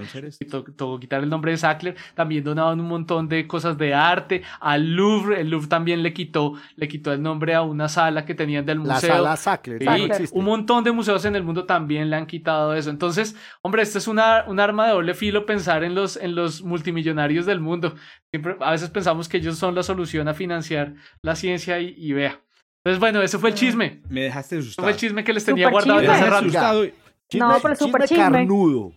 [0.50, 4.44] to- tocó quitar el nombre de Sackler, también donaban un montón de cosas de arte,
[4.62, 8.34] al Louvre, el Louvre también le quitó, le quitó el nombre a una sala que
[8.34, 9.14] tenían del La museo.
[9.14, 9.80] sala Sackler.
[9.82, 12.90] Sí, no un montón de museos en el mundo también le han quitado eso.
[12.92, 16.62] Entonces, hombre, esto es una, un arma de doble filo pensar en los, en los
[16.64, 17.94] multimillonarios del mundo.
[18.32, 22.14] Siempre, a veces pensamos que ellos son la solución a financiar la ciencia y, y
[22.14, 22.40] vea.
[22.84, 24.02] Entonces, bueno, ese fue el chisme.
[24.10, 24.86] Me dejaste asustado.
[24.86, 26.86] fue el chisme que les tenía guardado desde hace rato.
[27.30, 28.24] Chisme, No, pero súper chisme.
[28.24, 28.94] carnudo.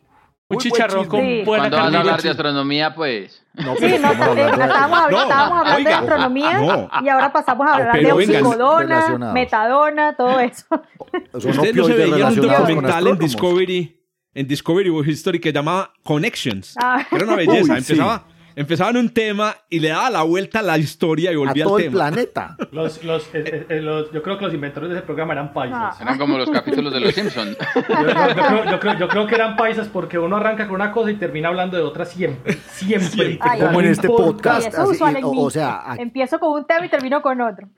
[0.49, 1.21] Un chicharrón con.
[1.21, 1.43] Sí.
[1.45, 3.47] buena Cuando van a hablar de astronomía, pues.
[3.55, 6.59] No, Sí, no, estamos porque hablando de- estábamos, hablando- No, estábamos hablando oiga, de astronomía
[6.61, 6.91] no.
[7.05, 10.67] y ahora pasamos a hablar pero de oxicodona, metadona, todo eso.
[11.33, 13.19] Ustedes no se veían un documental en.
[13.19, 14.01] Discovery,
[14.35, 16.75] en Discovery World History que llamaba Connections.
[16.83, 17.07] Ah.
[17.13, 17.73] Era una belleza.
[17.73, 18.27] Uy, empezaba,
[18.65, 21.77] en un tema y le daba la vuelta a la historia y A volvía todo
[21.77, 22.09] al el tema.
[22.11, 22.57] planeta.
[22.73, 25.53] Los, los, eh, eh, eh, los- yo creo que los inventores de ese programa eran
[25.53, 26.01] paisas.
[26.01, 27.57] Eran como los capítulos de Los Simpsons.
[27.89, 30.77] Yo, yo- yo creo, yo creo- yo creo que eran paisas porque uno arranca con
[30.77, 32.55] una cosa y termina hablando de otra siempre.
[32.73, 33.39] Siempre.
[33.41, 34.69] Ay, Como en este podcast.
[34.69, 37.41] es así, usual en o, o sea, a- Empiezo con un tema y termino con
[37.41, 37.69] otro.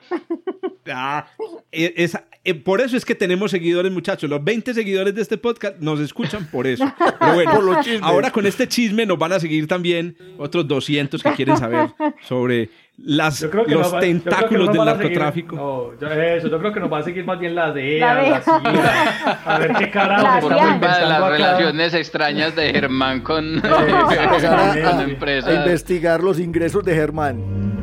[0.93, 1.27] Ah,
[1.71, 4.29] eh, esa- eh, por eso es que tenemos seguidores, muchachos.
[4.29, 6.85] Los 20 seguidores de este podcast nos escuchan por eso.
[7.21, 8.03] Pero bueno, Por los chismes.
[8.03, 11.89] ahora con este chisme nos van a seguir también otros 200 que quieren saber
[12.23, 12.69] sobre
[12.99, 15.57] las, los que tentáculos nos del a seguir- narcotráfico.
[15.57, 18.23] no, yo, eso, yo creo que nos va a seguir más bien la DEA, La
[18.23, 18.41] la.
[18.43, 19.41] CIA.
[19.47, 23.71] A ver qué carajo La Por culpa de las relaciones extrañas de Germán con, a,
[23.71, 25.55] con a- a empresas.
[25.55, 27.82] investigar los ingresos de Germán.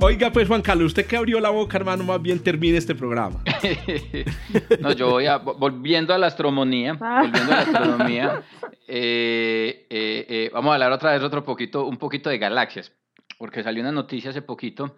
[0.00, 3.42] Oiga, pues Juan Carlos, usted que abrió la boca, hermano, más bien termine este programa.
[4.80, 7.22] No, yo voy a, volviendo a la astronomía, Ah.
[7.22, 8.42] volviendo a la astronomía,
[8.86, 12.92] eh, eh, eh, vamos a hablar otra vez otro poquito, un poquito de galaxias,
[13.38, 14.96] porque salió una noticia hace poquito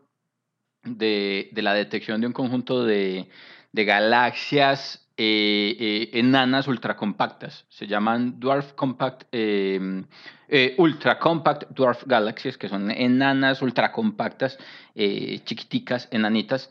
[0.84, 3.28] de, de la detección de un conjunto de,
[3.72, 7.64] de galaxias eh, eh, enanas ultracompactas.
[7.68, 9.24] Se llaman Dwarf Compact,
[10.50, 14.58] eh, Ultra Compact Dwarf Galaxies, que son enanas ultracompactas,
[14.94, 16.68] eh, chiquiticas, enanitas.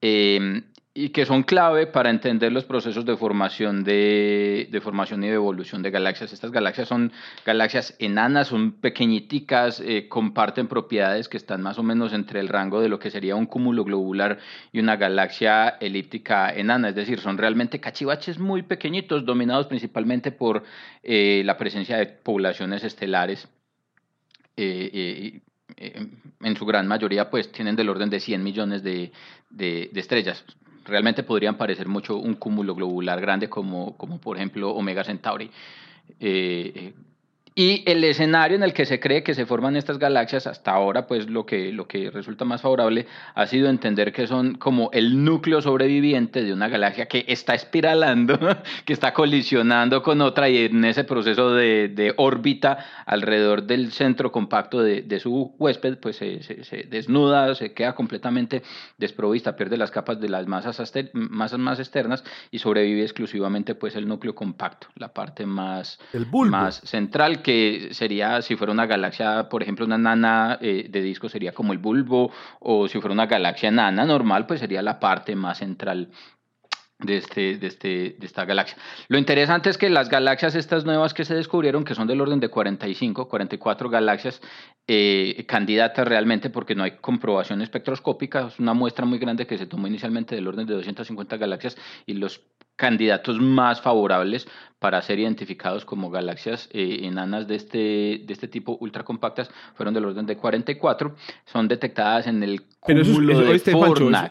[0.00, 0.62] eh,
[1.00, 5.80] y que son clave para entender los procesos de formación, de, formación y de evolución
[5.80, 6.32] de galaxias.
[6.32, 7.12] Estas galaxias son
[7.46, 12.80] galaxias enanas, son pequeñiticas, eh, comparten propiedades que están más o menos entre el rango
[12.80, 14.40] de lo que sería un cúmulo globular
[14.72, 20.64] y una galaxia elíptica enana, es decir, son realmente cachivaches muy pequeñitos, dominados principalmente por
[21.04, 23.46] eh, la presencia de poblaciones estelares.
[24.56, 25.40] eh,
[25.76, 26.06] eh,
[26.40, 29.12] en su gran mayoría pues tienen del orden de 100 millones de
[29.94, 30.44] estrellas.
[30.88, 35.50] Realmente podrían parecer mucho un cúmulo globular grande como, como por ejemplo Omega Centauri.
[36.18, 36.94] Eh, eh,
[37.58, 41.08] Y el escenario en el que se cree que se forman estas galaxias, hasta ahora,
[41.08, 45.24] pues lo que, lo que resulta más favorable ha sido entender que son como el
[45.24, 48.38] núcleo sobreviviente de una galaxia que está espiralando,
[48.84, 54.30] que está colisionando con otra y en ese proceso de, de órbita alrededor del centro
[54.30, 58.62] compacto de, de su huésped, pues se, se, desnuda, se queda completamente
[58.98, 60.80] desprovista, pierde las capas de las masas,
[61.12, 65.98] masas más externas y sobrevive exclusivamente pues el núcleo compacto, la parte más,
[66.30, 71.30] más central que sería, si fuera una galaxia, por ejemplo, una nana eh, de disco
[71.30, 72.30] sería como el bulbo,
[72.60, 76.10] o si fuera una galaxia nana normal, pues sería la parte más central
[76.98, 78.76] de, este, de, este, de esta galaxia.
[79.08, 82.40] Lo interesante es que las galaxias estas nuevas que se descubrieron, que son del orden
[82.40, 84.40] de 45, 44 galaxias
[84.88, 89.66] eh, candidatas realmente, porque no hay comprobación espectroscópica, es una muestra muy grande que se
[89.66, 92.40] tomó inicialmente del orden de 250 galaxias y los
[92.74, 94.46] candidatos más favorables
[94.78, 97.78] para ser identificados como galaxias eh, enanas de este,
[98.24, 101.14] de este tipo ultracompactas fueron del orden de 44.
[101.44, 103.72] Son detectadas en el cúmulo de este,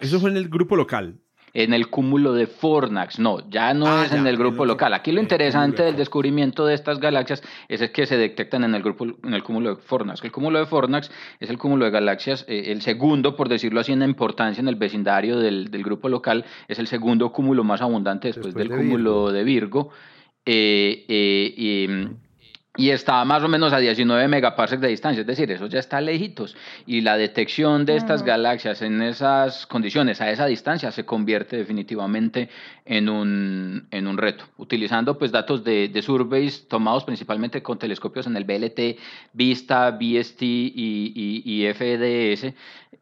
[0.01, 1.19] eso fue en el grupo local
[1.57, 3.17] en el cúmulo de Fornax.
[3.17, 4.93] No, ya no ah, es en el grupo local.
[4.93, 9.05] Aquí lo interesante del descubrimiento de estas galaxias es que se detectan en el grupo
[9.05, 10.23] en el cúmulo de Fornax.
[10.23, 13.91] El cúmulo de Fornax es el cúmulo de galaxias, eh, el segundo, por decirlo así,
[13.91, 18.27] en importancia en el vecindario del, del, grupo local, es el segundo cúmulo más abundante
[18.27, 19.89] después, del cúmulo de Virgo.
[20.45, 22.07] Eh, eh,
[22.77, 25.79] y, y está más o menos a 19 megaparsecs de distancia, es decir, eso ya
[25.79, 26.55] está lejitos.
[26.85, 32.49] Y la detección de estas galaxias en esas condiciones, a esa distancia, se convierte definitivamente
[32.85, 34.45] en un, en un reto.
[34.57, 38.99] Utilizando pues datos de, de surveys tomados principalmente con telescopios en el BLT,
[39.33, 42.53] VISTA, VST y, y, FDS,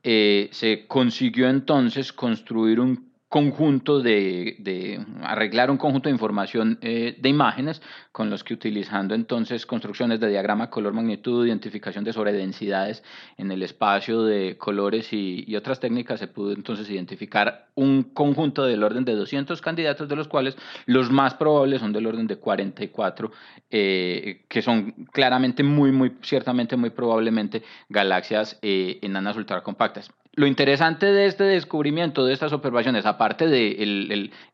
[0.03, 3.04] eh, se consiguió entonces construir un
[3.35, 7.81] conjunto de, arreglar un conjunto de información eh, de imágenes
[8.13, 13.03] con los que utilizando entonces construcciones de diagrama color magnitud, identificación de sobredensidades
[13.35, 18.63] en el espacio de colores y, y, otras técnicas se pudo entonces identificar un conjunto
[18.63, 20.55] del orden de 200 candidatos de los cuales
[20.85, 23.33] los más probables son del orden de 44
[23.69, 31.05] eh, que son claramente muy muy ciertamente muy probablemente galaxias eh, enanas ultracompactas lo interesante
[31.07, 33.71] de este descubrimiento, de estas observaciones, aparte de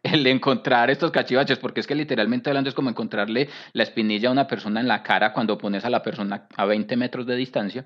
[0.03, 4.31] el, encontrar estos cachivaches, porque es que literalmente hablando es como encontrarle la espinilla a
[4.31, 7.85] una persona en la cara cuando pones a la persona a 20 metros de distancia.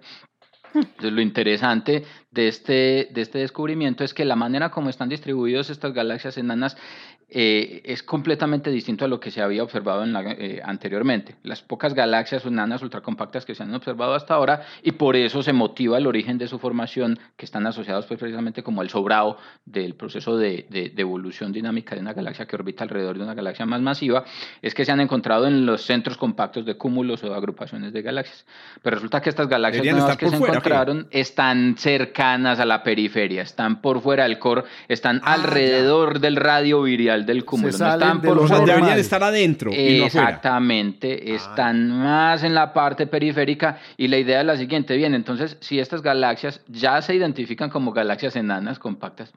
[0.74, 5.70] Entonces, lo interesante de este, de este descubrimiento es que la manera como están distribuidas
[5.70, 6.76] estas galaxias enanas
[7.28, 11.36] eh, es completamente distinto a lo que se había observado en la, eh, anteriormente.
[11.42, 15.52] Las pocas galaxias enanas ultracompactas que se han observado hasta ahora y por eso se
[15.52, 19.96] motiva el origen de su formación que están asociados pues, precisamente como el sobrado del
[19.96, 23.82] proceso de, de, evolución dinámica de una galaxia que orbita alrededor de una galaxia más
[23.82, 24.24] masiva,
[24.62, 28.46] es que se han encontrado en los centros compactos de cúmulos o agrupaciones de galaxias.
[28.84, 33.82] Pero resulta que estas galaxias nuevas que se encontraron están cercanas a la periferia, están
[33.82, 37.78] por fuera del core, están ah, alrededor del radio virial del cúmulo.
[37.78, 39.70] no están por deberían estar adentro.
[39.72, 41.36] Exactamente, ah.
[41.36, 45.80] están más en la parte periférica y la idea es la siguiente, bien, entonces si
[45.80, 49.32] estas galaxias ya se identifican como galaxias enanas compactas,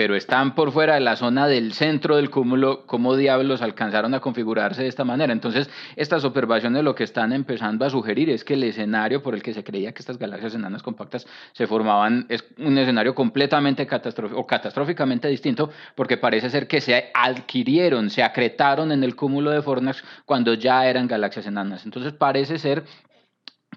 [0.00, 4.20] pero están por fuera de la zona del centro del cúmulo, ¿cómo diablos alcanzaron a
[4.20, 5.30] configurarse de esta manera?
[5.30, 9.42] Entonces, estas observaciones lo que están empezando a sugerir es que el escenario por el
[9.42, 14.40] que se creía que estas galaxias enanas compactas se formaban es un escenario completamente catastrófico
[14.40, 19.60] o catastróficamente distinto, porque parece ser que se adquirieron, se acretaron en el cúmulo de
[19.60, 21.84] Fornax cuando ya eran galaxias enanas.
[21.84, 22.84] Entonces, parece ser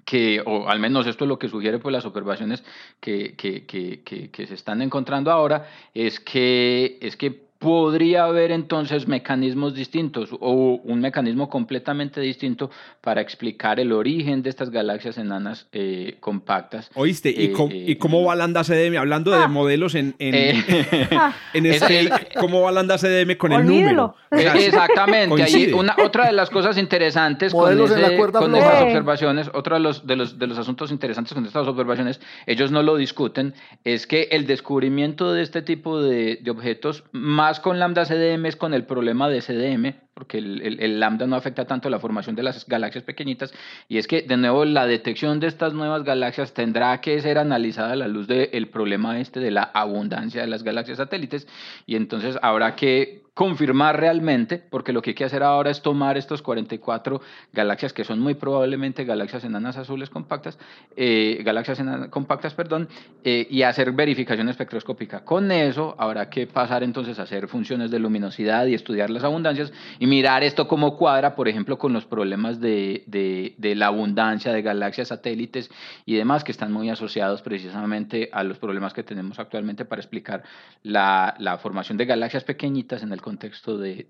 [0.05, 2.63] que, o al menos esto es lo que sugiere pues, las observaciones
[2.99, 9.07] que, que, que, que, se están encontrando ahora, es que, es que podría haber entonces
[9.07, 15.67] mecanismos distintos o un mecanismo completamente distinto para explicar el origen de estas galaxias enanas
[15.71, 16.91] eh, compactas.
[16.93, 17.29] ¿Oíste?
[17.29, 18.97] ¿Y, cómo, ¿Y, cómo, va Landa CDM?
[18.97, 19.47] Hablando de ah.
[19.47, 21.09] modelos en, en, eh,
[21.53, 24.15] en este, ¿cómo va Landa CDM con el número?
[24.29, 25.73] Exactamente.
[25.73, 30.37] una, otra de las cosas interesantes con, con estas observaciones, otro de los, de, los,
[30.37, 33.53] de los asuntos interesantes con estas observaciones, ellos no lo discuten,
[33.85, 38.55] es que el descubrimiento de este tipo de, de objetos más con lambda CDM es
[38.55, 42.67] con el problema de CDM, porque el, lambda no afecta tanto la formación de las
[42.67, 43.53] galaxias pequeñitas,
[43.87, 47.93] y es que de nuevo la detección de estas nuevas galaxias tendrá que ser analizada
[47.93, 51.47] a la luz del problema este de la abundancia de las galaxias satélites,
[51.85, 56.17] y entonces habrá que confirmar realmente, porque lo que hay que hacer ahora es tomar
[56.17, 57.19] estos 44
[57.51, 60.59] galaxias que son muy probablemente galaxias enanas azules compactas,
[60.95, 62.89] eh, galaxias enanas compactas, perdón,
[63.23, 65.25] eh, y hacer verificación espectroscópica.
[65.25, 69.73] Con eso habrá que pasar entonces a hacer funciones de luminosidad y estudiar las abundancias
[70.03, 74.61] y mirar esto como cuadra, por ejemplo, con los problemas de, de, la abundancia de
[74.61, 75.71] galaxias satélites
[76.05, 80.43] y demás que están muy asociados precisamente a los problemas que tenemos actualmente para explicar
[80.81, 84.05] la, formación de galaxias pequeñitas en el contexto de,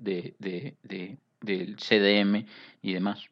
[1.42, 2.48] del CDM
[2.82, 3.30] y demás.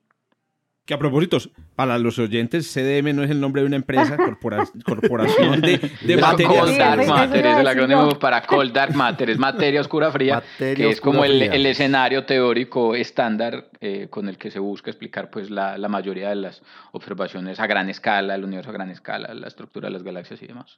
[0.91, 1.37] Que a propósito,
[1.77, 4.17] para los oyentes, CDM no es el nombre de una empresa,
[4.85, 6.65] corporación de, de materias.
[6.65, 10.89] Cold Dark Matter es el acrónimo para Cold Dark Matter, es materia oscura fría, que
[10.89, 15.49] es como el, el, escenario teórico estándar eh, con el que se busca explicar pues
[15.49, 16.61] la, la, mayoría de las
[16.91, 20.47] observaciones a gran escala, el universo a gran escala, la estructura de las galaxias y
[20.47, 20.77] demás.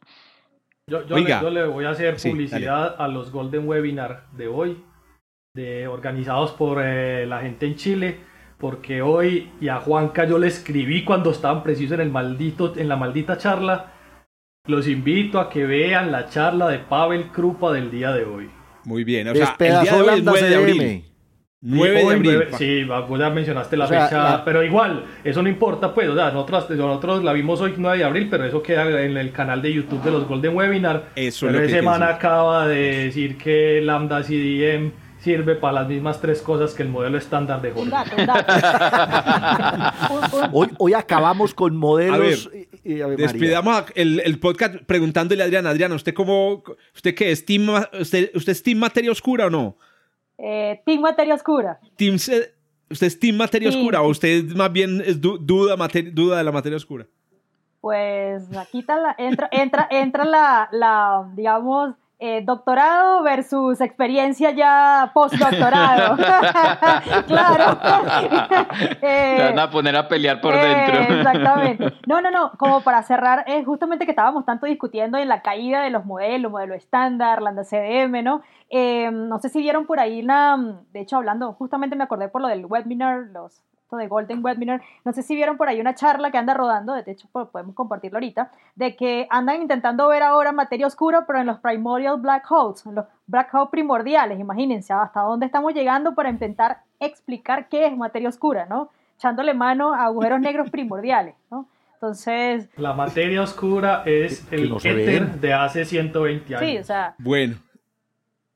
[0.85, 4.83] Yo, yo, le, yo le, voy a hacer publicidad a los Golden Webinar de hoy,
[5.55, 8.32] de, organizados por eh, la gente en Chile
[8.63, 12.87] porque hoy y a Juanca yo le escribí cuando estaban precisos en el maldito, en
[12.87, 13.91] la maldita charla.
[14.67, 18.49] Los invito a que vean la charla de Pavel Krupa del día de hoy.
[18.85, 21.05] Muy bien, o sea, el día de hoy es 9 de abril.
[21.59, 22.43] 9 de abril.
[22.57, 26.69] sí, vos ya mencionaste la fecha, pero igual, eso no importa, pues, o sea, nosotros,
[26.69, 30.01] nosotros la vimos hoy 9 de abril, pero eso queda en el canal de YouTube
[30.03, 31.09] de los Golden Webinar.
[31.17, 36.41] Eso pero ese man acaba de decir que Lambda CDM sirve para las mismas tres
[36.41, 37.91] cosas que el modelo estándar de Jorge.
[40.51, 42.51] hoy, hoy acabamos con modelos.
[42.83, 46.61] despidamos el, el, podcast preguntándole a Adriana, Adriana, ¿usted cómo,
[46.93, 47.69] usted qué es team,
[47.99, 49.77] usted, usted es team materia oscura o no?
[50.37, 51.79] Eh, team materia oscura.
[51.95, 55.77] Team, ¿Usted es team materia oscura o usted más bien es duda,
[56.11, 57.07] duda de la materia oscura?
[57.79, 58.85] Pues aquí
[59.17, 61.95] entra, entra, entra la, la, digamos,
[62.25, 66.15] eh, doctorado versus experiencia ya postdoctorado.
[67.27, 67.77] claro.
[69.01, 70.99] eh, Te van a poner a pelear por dentro.
[70.99, 71.93] Eh, exactamente.
[72.07, 72.51] No, no, no.
[72.57, 76.49] Como para cerrar, es justamente que estábamos tanto discutiendo en la caída de los modelos,
[76.49, 78.41] modelo estándar, Lambda CDM, ¿no?
[78.69, 82.41] Eh, no sé si vieron por ahí una, de hecho hablando, justamente me acordé por
[82.41, 83.61] lo del webinar, los
[83.97, 84.81] de Golden Webinar.
[85.05, 88.17] No sé si vieron por ahí una charla que anda rodando, de hecho podemos compartirlo
[88.17, 92.85] ahorita, de que andan intentando ver ahora materia oscura, pero en los primordial black holes,
[92.85, 94.39] en los black holes primordiales.
[94.39, 98.89] Imagínense hasta dónde estamos llegando para intentar explicar qué es materia oscura, ¿no?
[99.17, 101.67] Echándole mano a agujeros negros primordiales, ¿no?
[101.95, 102.69] Entonces...
[102.75, 106.69] La materia oscura es el éter de hace 120 años.
[106.69, 107.15] Sí, o sea...
[107.17, 107.55] Bueno.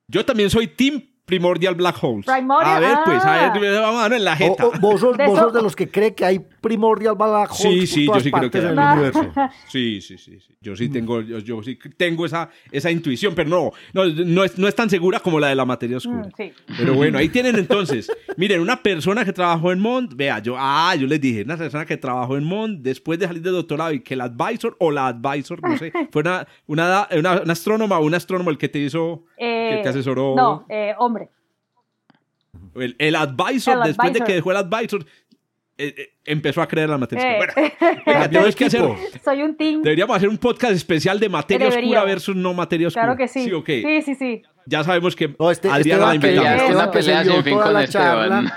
[0.10, 2.26] Yo también soy Team Primordial Black Holes.
[2.30, 4.64] a ver, pues, a ver, vamos a ver en la jeta.
[4.80, 7.60] vos, sos, de los que cree que hay Primordial Black Holes.
[7.60, 9.32] Sí, sí, yo sí creo que universo.
[9.70, 10.54] Sí, sí, sí, sí.
[10.60, 14.68] Yo sí tengo, yo, sí tengo esa, esa intuición, pero no, no, no, es, no
[14.68, 16.28] es tan segura como la de la materia oscura.
[16.28, 18.12] Mm, pero bueno, ahí tienen entonces.
[18.36, 21.86] Miren, una persona que trabajó en Mont, vea, yo, ah, yo les dije, una persona
[21.86, 25.08] que trabajó en Mont después de salir de doctorado y que el advisor o la
[25.08, 29.24] advisor, no sé, fue una, una, una, astrónoma o un astrónomo el que te hizo,
[29.38, 30.36] que te asesoró.
[30.36, 31.30] No, eh, hombre.
[32.76, 35.06] El, el advisor, después de que dejó el advisor,
[35.80, 37.54] eh, eh, empezó a creer la materia oscura.
[38.06, 38.82] Bueno, tenemos que hacer,
[39.24, 39.82] Soy un team.
[39.82, 43.06] Deberíamos hacer un podcast especial de materia oscura versus no materia oscura.
[43.06, 43.50] Claro que sí.
[43.66, 46.62] Sí, sí, sí, Ya sabemos que no, este, Adriana este la invitamos.
[46.64, 48.30] Es una pelea sin fin con Esteban.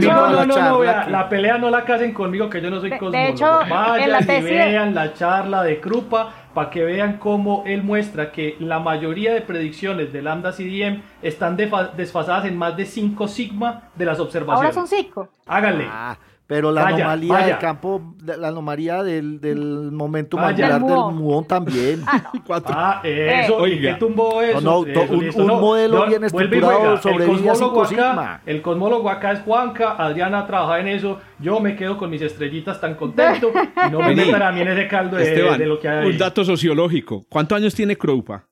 [0.00, 2.90] no, no, no, no, vea, la pelea no la casen conmigo que yo no soy
[2.90, 3.16] cosmólogo.
[3.16, 4.50] De hecho, Vayan en la tesis...
[4.50, 9.32] y vean la charla de Krupa para que vean cómo él muestra que la mayoría
[9.32, 14.76] de predicciones de lambda CDM están desfasadas en más de 5 sigma de las observaciones.
[14.76, 15.28] Ahora son 5.
[15.46, 15.86] Háganle.
[15.88, 16.16] Ah,
[16.46, 22.02] pero la anomalía del campo, la anomalía del, del momento angular del muón también.
[22.06, 22.30] Ah,
[22.66, 23.80] ah eso, eh.
[23.80, 24.60] ¿qué tumbó eso?
[24.60, 30.46] No, un, modelo bien estructurado sobre el cosmólogo, acá, el cosmólogo acá es Juanca, Adriana
[30.46, 33.50] trabaja en eso, yo me quedo con mis estrellitas tan contento
[33.86, 36.18] y no me metan a mí en ese caldo de, de, lo que hay Un
[36.18, 38.44] dato sociológico, ¿cuántos años tiene Krupa?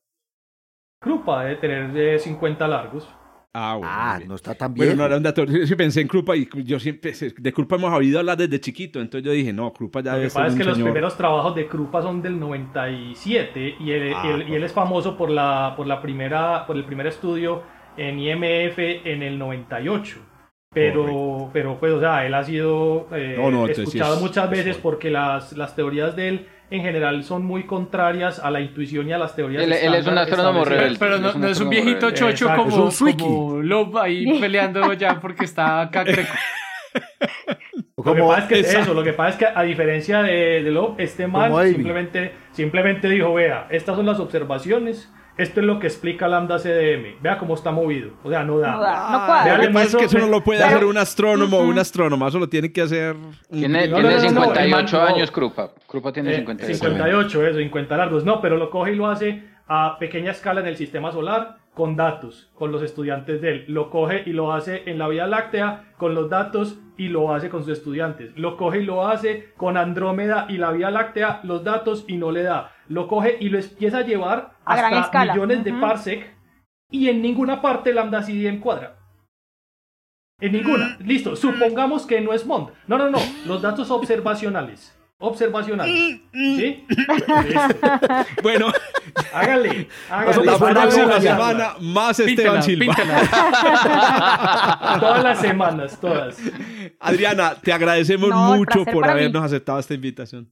[0.99, 3.07] Krupa debe tener 50 largos.
[3.53, 4.87] Ah, bueno, ah no está tan bien.
[4.87, 5.43] Bueno, no era un dato.
[5.45, 7.13] Yo pensé en Krupa y yo siempre.
[7.37, 9.01] De Krupa hemos oído hablar desde chiquito.
[9.01, 11.67] Entonces yo dije, no, Krupa ya Lo que pasa es que los primeros trabajos de
[11.67, 16.01] Krupa son del 97 y él, ah, y él, es famoso por, la, por, la
[16.01, 17.63] primera, por el primer estudio
[17.97, 20.19] en IMF en el 98.
[20.73, 23.37] Pero, pero pues, o sea, él ha sido eh,
[23.69, 28.49] escuchado muchas veces porque las, las teorías de él en general son muy contrarias a
[28.49, 29.63] la intuición y a las teorías.
[29.63, 30.97] Él, él es un astrónomo rebelde.
[30.97, 36.05] Pero no, es, un viejito chocho como, como Love ahí peleando ya porque está acá.
[38.03, 40.71] Lo que pasa es que eso, lo que pasa es que a diferencia de, de
[40.71, 45.87] Love, este man simplemente, simplemente dijo, vea, estas son las observaciones esto es lo que
[45.87, 47.21] explica Lambda CDM.
[47.21, 48.11] Vea cómo está movido.
[48.23, 48.71] O sea, no da.
[48.71, 49.83] No, da, no cuadra.
[49.83, 52.27] es que eso no lo puede hacer un astrónomo o un astrónoma.
[52.27, 53.15] Eso lo tiene que hacer.
[53.49, 55.71] Tiene, tiene 58 años Krupa.
[55.87, 56.73] Krupa tiene 58.
[56.75, 58.25] 58, eso, 50 largos.
[58.25, 61.95] No, pero lo coge y lo hace a pequeña escala en el sistema solar con
[61.95, 63.65] datos, con los estudiantes de él.
[63.67, 67.49] Lo coge y lo hace en la Vía Láctea con los datos y lo hace
[67.49, 68.31] con sus estudiantes.
[68.35, 72.31] Lo coge y lo hace con Andrómeda y la Vía Láctea, los datos y no
[72.31, 72.71] le da.
[72.91, 75.33] Lo coge y lo empieza a llevar A gran hasta escala.
[75.33, 76.29] millones de parsec
[76.91, 78.97] y en ninguna parte lambda CD encuadra.
[80.41, 80.97] En ninguna.
[80.99, 81.37] Listo.
[81.37, 82.71] Supongamos que no es MOND.
[82.87, 83.19] No, no, no.
[83.45, 84.93] Los datos observacionales.
[85.19, 86.19] Observacionales.
[86.33, 86.85] ¿Sí?
[86.87, 86.91] Listo.
[88.43, 88.71] Bueno,
[89.33, 89.87] Hágale.
[90.09, 92.85] La próxima semana más Esteban Píntela, Silva.
[92.95, 93.21] píntela.
[94.99, 96.37] Todas las semanas, todas.
[96.99, 99.11] Adriana, te agradecemos No, mucho por mí.
[99.11, 100.51] habernos aceptado esta invitación.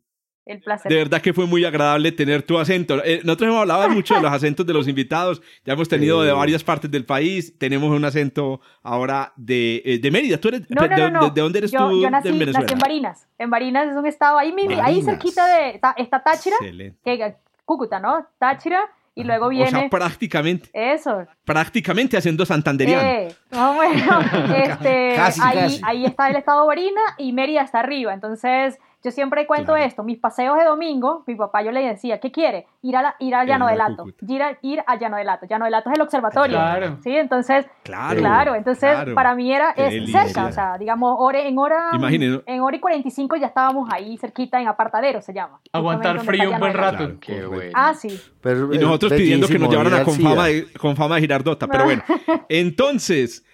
[0.49, 0.89] El placer.
[0.91, 3.03] De verdad que fue muy agradable tener tu acento.
[3.05, 5.41] Eh, nosotros hemos hablado mucho de los acentos de los invitados.
[5.63, 6.27] Ya hemos tenido Sí.
[6.27, 7.53] de varias partes del país.
[7.57, 10.37] Tenemos un acento ahora de, eh, de Mérida.
[10.39, 11.25] ¿Tú eres, No, no, de, no, no.
[11.27, 12.01] de- de dónde eres yo, tú?
[12.01, 12.59] yo nací, de Venezuela.
[12.61, 13.27] nací en Barinas.
[13.37, 16.97] En Barinas es un estado ahí, mismo, ahí cerquita de ta- está Táchira, Excelente.
[17.03, 17.35] que,
[17.65, 18.25] Cúcuta, ¿no?
[18.39, 18.81] Táchira,
[19.13, 21.27] y luego O viene sea, prácticamente, eso.
[21.45, 23.03] prácticamente haciendo santanderiano.
[23.07, 24.25] Eh, o menos,
[24.57, 25.81] este, Casi, ahí, casi.
[25.83, 28.13] ahí está el estado de Barina y Mérida está arriba.
[28.13, 29.83] Entonces, yo siempre cuento Claro.
[29.85, 30.03] esto.
[30.03, 32.67] Mis paseos de domingo, mi papá yo le decía, ¿qué quiere?
[32.81, 34.05] Ir a, la- ir a Llano de Lato.
[34.27, 35.45] Ir a, ir a Llano de Lato.
[35.49, 36.57] Llano de Lato es el observatorio.
[36.57, 36.97] Claro.
[37.03, 38.19] Sí, entonces, Claro.
[38.19, 38.55] claro.
[38.55, 39.15] Entonces, claro.
[39.15, 40.23] para mí era Qué es delicia.
[40.25, 40.45] cerca.
[40.47, 42.43] O sea, digamos, hora, en hora Imagínese.
[42.45, 45.59] en hora y 45 ya estábamos ahí cerquita en Apartadero, se llama.
[45.71, 47.11] Aguantar frío un buen rato.
[47.21, 47.71] Qué bueno.
[47.73, 48.19] Ah, sí.
[48.41, 51.67] Pero, Y eh, nosotros pidiendo que nos llevaran a Confama de, Confama de Girardota.
[51.67, 52.03] Pero bueno,
[52.49, 53.45] entonces,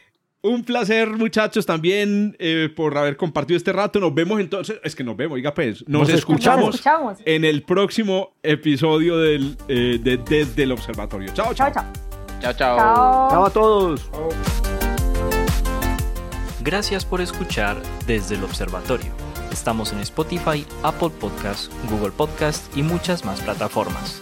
[0.45, 3.99] un placer, muchachos, también eh, por haber compartido este rato.
[3.99, 4.79] Nos vemos entonces.
[4.83, 5.81] Es que nos vemos, oiga, pues.
[5.87, 7.17] Nos, Nos Nos escuchamos, escuchamos.
[7.25, 11.33] en el próximo episodio del, eh, de Desde el Observatorio.
[11.33, 11.71] Chao, chao.
[11.71, 11.93] Chao, chao.
[12.41, 12.77] Chao, chao.
[12.77, 13.29] Chao.
[13.31, 14.09] Chao a todos.
[16.61, 17.77] Gracias por escuchar
[18.07, 19.11] desde el observatorio.
[19.51, 24.21] Estamos en Spotify, Apple Podcast, Google Podcast y muchas más plataformas.